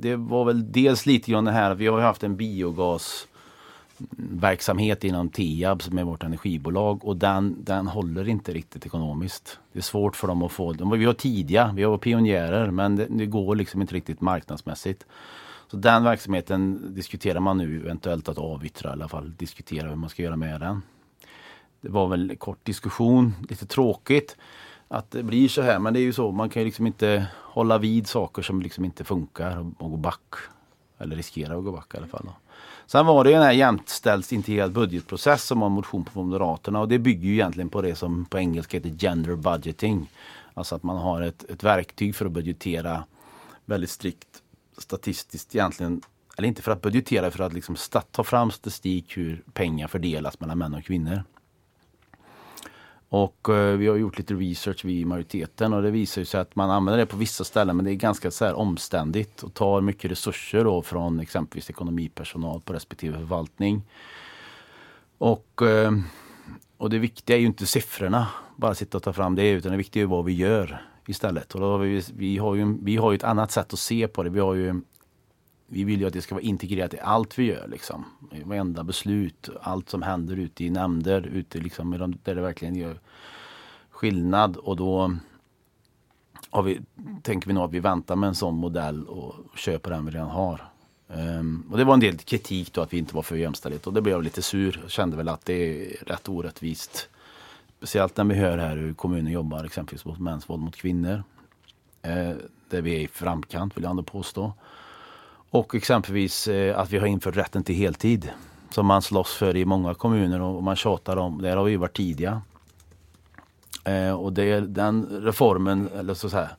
[0.00, 5.82] det var väl dels lite grann det här vi har haft en biogasverksamhet inom TIAB
[5.82, 9.58] som är vårt energibolag och den, den håller inte riktigt ekonomiskt.
[9.72, 13.06] Det är svårt för dem att få, vi var tidiga, vi var pionjärer men det,
[13.10, 15.04] det går liksom inte riktigt marknadsmässigt.
[15.70, 20.10] Så den verksamheten diskuterar man nu eventuellt att avyttra i alla fall, diskutera hur man
[20.10, 20.82] ska göra med den.
[21.80, 24.36] Det var väl kort diskussion, lite tråkigt
[24.88, 25.78] att det blir så här.
[25.78, 28.84] Men det är ju så, man kan ju liksom inte hålla vid saker som liksom
[28.84, 30.34] inte funkar och, och gå back.
[30.98, 32.22] Eller riskera att gå back i alla fall.
[32.24, 32.32] Då.
[32.86, 36.98] Sen var det ju den här jämställdhetsintegrerad budgetprocess som var motion på Moderaterna och det
[36.98, 40.10] bygger ju egentligen på det som på engelska heter gender budgeting.
[40.54, 43.04] Alltså att man har ett, ett verktyg för att budgetera
[43.64, 44.27] väldigt strikt
[44.80, 46.02] statistiskt egentligen.
[46.36, 47.76] Eller inte för att budgetera, för att liksom
[48.10, 51.22] ta fram statistik hur pengar fördelas mellan män och kvinnor.
[53.08, 56.56] Och eh, vi har gjort lite research vi i majoriteten och det visar sig att
[56.56, 59.80] man använder det på vissa ställen men det är ganska så här omständigt och tar
[59.80, 63.82] mycket resurser då från exempelvis ekonomipersonal på respektive förvaltning.
[65.18, 65.92] Och, eh,
[66.76, 69.78] och det viktiga är ju inte siffrorna, bara sitta och ta fram det, utan det
[69.78, 71.54] viktiga är vad vi gör istället.
[71.54, 74.08] Och då har vi, vi, har ju, vi har ju ett annat sätt att se
[74.08, 74.30] på det.
[74.30, 74.80] Vi har ju
[75.70, 77.68] vi vill ju att det ska vara integrerat i allt vi gör.
[77.68, 78.04] Liksom.
[78.32, 83.00] I varenda beslut, allt som händer ute i nämnder, ute liksom, där det verkligen gör
[83.90, 84.56] skillnad.
[84.56, 85.16] Och då
[86.50, 86.80] har vi,
[87.22, 90.10] tänker vi nog att vi väntar med en sån modell och kör på den vi
[90.10, 90.64] redan har.
[91.08, 93.92] Um, och det var en del kritik då att vi inte var för jämställdhet och
[93.92, 94.80] det blev jag lite sur.
[94.82, 97.08] Jag kände väl att det är rätt orättvist.
[97.78, 101.22] Speciellt när vi hör här hur kommunen jobbar exempelvis mot mäns våld mot kvinnor.
[102.02, 102.32] Eh,
[102.70, 104.52] där vi är i framkant vill jag ändå påstå.
[105.50, 108.30] Och exempelvis eh, att vi har infört rätten till heltid.
[108.70, 111.42] Som man slåss för i många kommuner och man tjatar om.
[111.42, 112.42] Där har vi varit tidiga.
[113.84, 116.50] Eh, och det, den reformen, eller så att säga,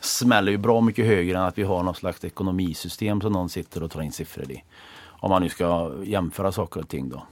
[0.00, 3.82] smäller ju bra mycket högre än att vi har något slags ekonomisystem som någon sitter
[3.82, 4.64] och tar in siffror i.
[5.04, 7.22] Om man nu ska jämföra saker och ting då.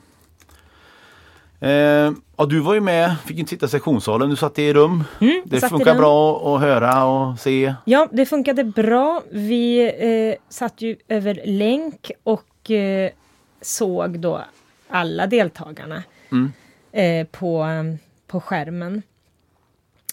[1.60, 5.04] Eh, ja, du var ju med, fick inte sitta i sektionssalen, du satt i rum.
[5.20, 7.74] Mm, det funkar bra att höra och se.
[7.84, 9.22] Ja, det funkade bra.
[9.30, 13.10] Vi eh, satt ju över länk och eh,
[13.60, 14.40] såg då
[14.88, 16.02] alla deltagarna
[16.32, 16.52] mm.
[16.92, 17.66] eh, på,
[18.26, 19.02] på skärmen.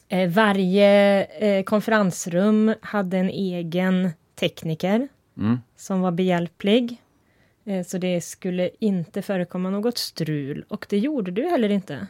[0.09, 5.59] Eh, varje eh, konferensrum hade en egen tekniker mm.
[5.77, 7.01] som var behjälplig.
[7.67, 12.07] Eh, så det skulle inte förekomma något strul och det gjorde du heller inte.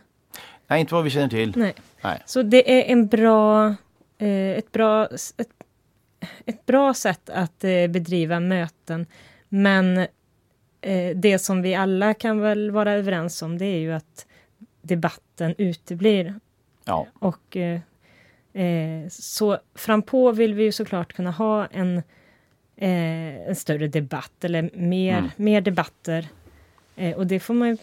[0.68, 1.54] Nej, inte vad vi känner till.
[1.56, 1.74] Nej.
[2.04, 2.24] Nej.
[2.26, 3.68] Så det är en bra,
[4.18, 5.06] eh, ett, bra,
[5.38, 5.50] ett,
[6.46, 9.06] ett bra sätt att eh, bedriva möten.
[9.50, 10.08] Men
[11.16, 14.26] det som vi alla kan väl vara överens om det är ju att
[14.82, 16.40] debatten uteblir.
[16.86, 17.08] Ja.
[17.20, 17.58] Och
[19.10, 22.04] så frampå vill vi ju såklart kunna ha en
[22.78, 25.30] eh, en större debatt eller mer, mm.
[25.36, 26.28] mer debatter.
[26.96, 27.78] Eh, och det får man ju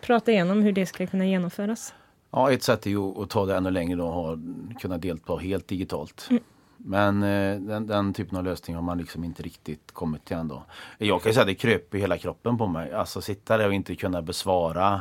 [0.00, 1.94] prata igenom hur det ska kunna genomföras.
[2.30, 4.38] Ja, ett sätt är ju att ta det ännu längre och ha,
[4.80, 6.26] kunna delta helt digitalt.
[6.30, 6.42] Mm.
[6.76, 10.64] Men eh, den, den, typen av lösning har man liksom inte riktigt kommit till ändå.
[10.98, 12.92] Jag kan ju säga att det kröp i hela kroppen på mig.
[12.92, 15.00] Alltså sitta där och inte kunna besvara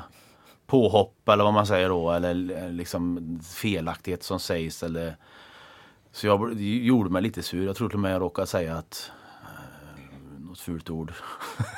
[0.68, 5.16] påhopp eller vad man säger då eller liksom felaktighet som sägs eller
[6.12, 7.66] så jag gjorde mig lite sur.
[7.66, 9.12] Jag tror till och med jag råkade säga att
[10.62, 11.14] fult ord.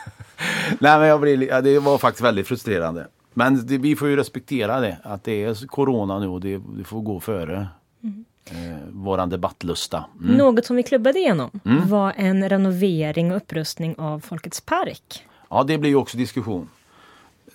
[0.79, 3.07] Nej men jag blir, ja, det var faktiskt väldigt frustrerande.
[3.33, 6.83] Men det, vi får ju respektera det, att det är corona nu och det, det
[6.83, 7.67] får gå före
[8.03, 8.25] mm.
[8.45, 10.05] eh, våran debattlusta.
[10.21, 10.37] Mm.
[10.37, 11.89] Något som vi klubbade igenom mm.
[11.89, 15.25] var en renovering och upprustning av Folkets park.
[15.49, 16.69] Ja, det blir ju också diskussion.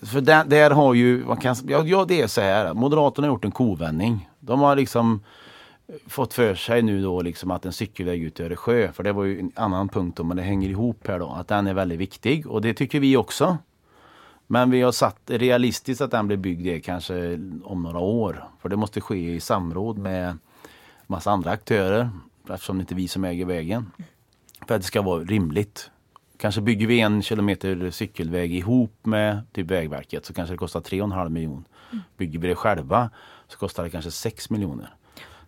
[0.02, 3.34] För där, där har ju, man kan, ja, ja det är så här, Moderaterna har
[3.34, 4.28] gjort en kovändning.
[4.40, 5.20] De har liksom
[6.06, 9.24] fått för sig nu då liksom att en cykelväg ut i Öresjö, för det var
[9.24, 11.98] ju en annan punkt då, men det hänger ihop här då, att den är väldigt
[11.98, 13.58] viktig och det tycker vi också.
[14.46, 17.34] Men vi har satt realistiskt att den blir byggd det kanske
[17.64, 18.44] om några år.
[18.60, 20.38] För det måste ske i samråd med
[21.06, 22.10] massa andra aktörer
[22.50, 23.90] eftersom det inte är vi som äger vägen.
[24.66, 25.90] För att det ska vara rimligt.
[26.36, 31.28] Kanske bygger vi en kilometer cykelväg ihop med typ Vägverket så kanske det kostar 3,5
[31.28, 31.64] miljoner.
[32.16, 33.10] Bygger vi det själva
[33.48, 34.94] så kostar det kanske 6 miljoner.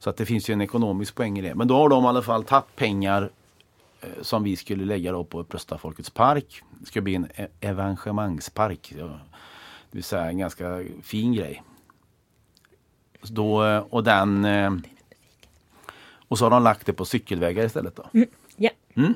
[0.01, 1.55] Så att det finns ju en ekonomisk poäng i det.
[1.55, 3.31] Men då har de i alla fall tagit pengar
[4.01, 6.63] eh, som vi skulle lägga då på upprusta Folkets park.
[6.81, 8.93] Det ska bli en e evenemangspark.
[8.97, 9.11] Det
[9.91, 11.63] vill säga en ganska fin grej.
[13.23, 14.71] Då, eh, och den, eh,
[16.29, 18.05] Och så har de lagt det på cykelvägar istället då.
[18.15, 18.29] Mm.
[18.57, 18.71] Ja.
[18.95, 19.15] Mm.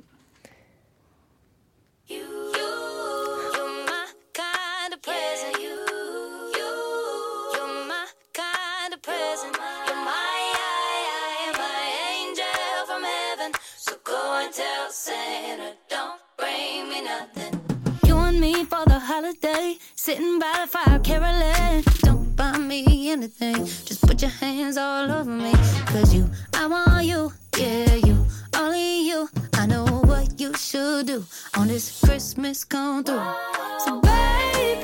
[19.42, 21.82] Holiday, sitting by the fire, caroling.
[22.00, 25.52] Don't buy me anything, just put your hands all over me.
[25.86, 28.26] Cause you, I want you, yeah, you,
[28.56, 29.28] only you.
[29.54, 31.24] I know what you should do
[31.56, 33.22] on this Christmas come through.
[33.78, 34.83] So, baby,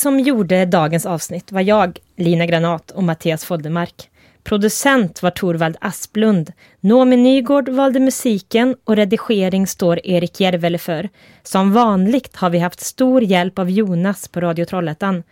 [0.00, 4.10] som gjorde dagens avsnitt var jag, Lina Granat och Mattias Foldemark.
[4.42, 6.52] Producent var Torvald Asplund.
[6.80, 11.08] Noomi Nygård valde musiken och redigering står Erik Järvele för.
[11.42, 15.22] Som vanligt har vi haft stor hjälp av Jonas på Radio Trollhättan.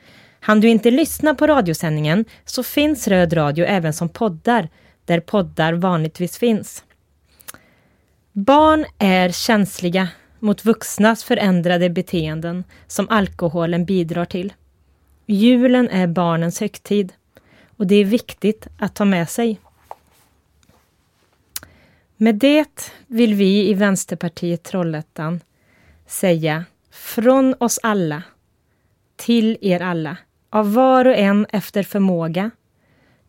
[0.41, 4.69] Han du inte lyssna på radiosändningen så finns Röd Radio även som poddar,
[5.05, 6.85] där poddar vanligtvis finns.
[8.33, 10.09] Barn är känsliga
[10.39, 14.53] mot vuxnas förändrade beteenden som alkoholen bidrar till.
[15.31, 17.13] Julen är barnens högtid
[17.77, 19.61] och det är viktigt att ta med sig.
[22.17, 25.41] Med det vill vi i Vänsterpartiet Trollhättan
[26.07, 28.23] säga från oss alla
[29.17, 30.17] till er alla,
[30.51, 32.51] av var och en efter förmåga,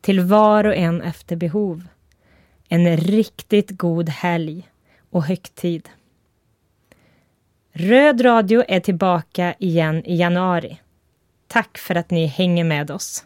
[0.02, 1.88] till var och en efter behov.
[2.70, 4.70] En riktigt god helg
[5.10, 5.90] och högtid.
[7.72, 10.80] Röd radio är tillbaka igen i januari.
[11.52, 13.26] Tack för att ni hänger med oss.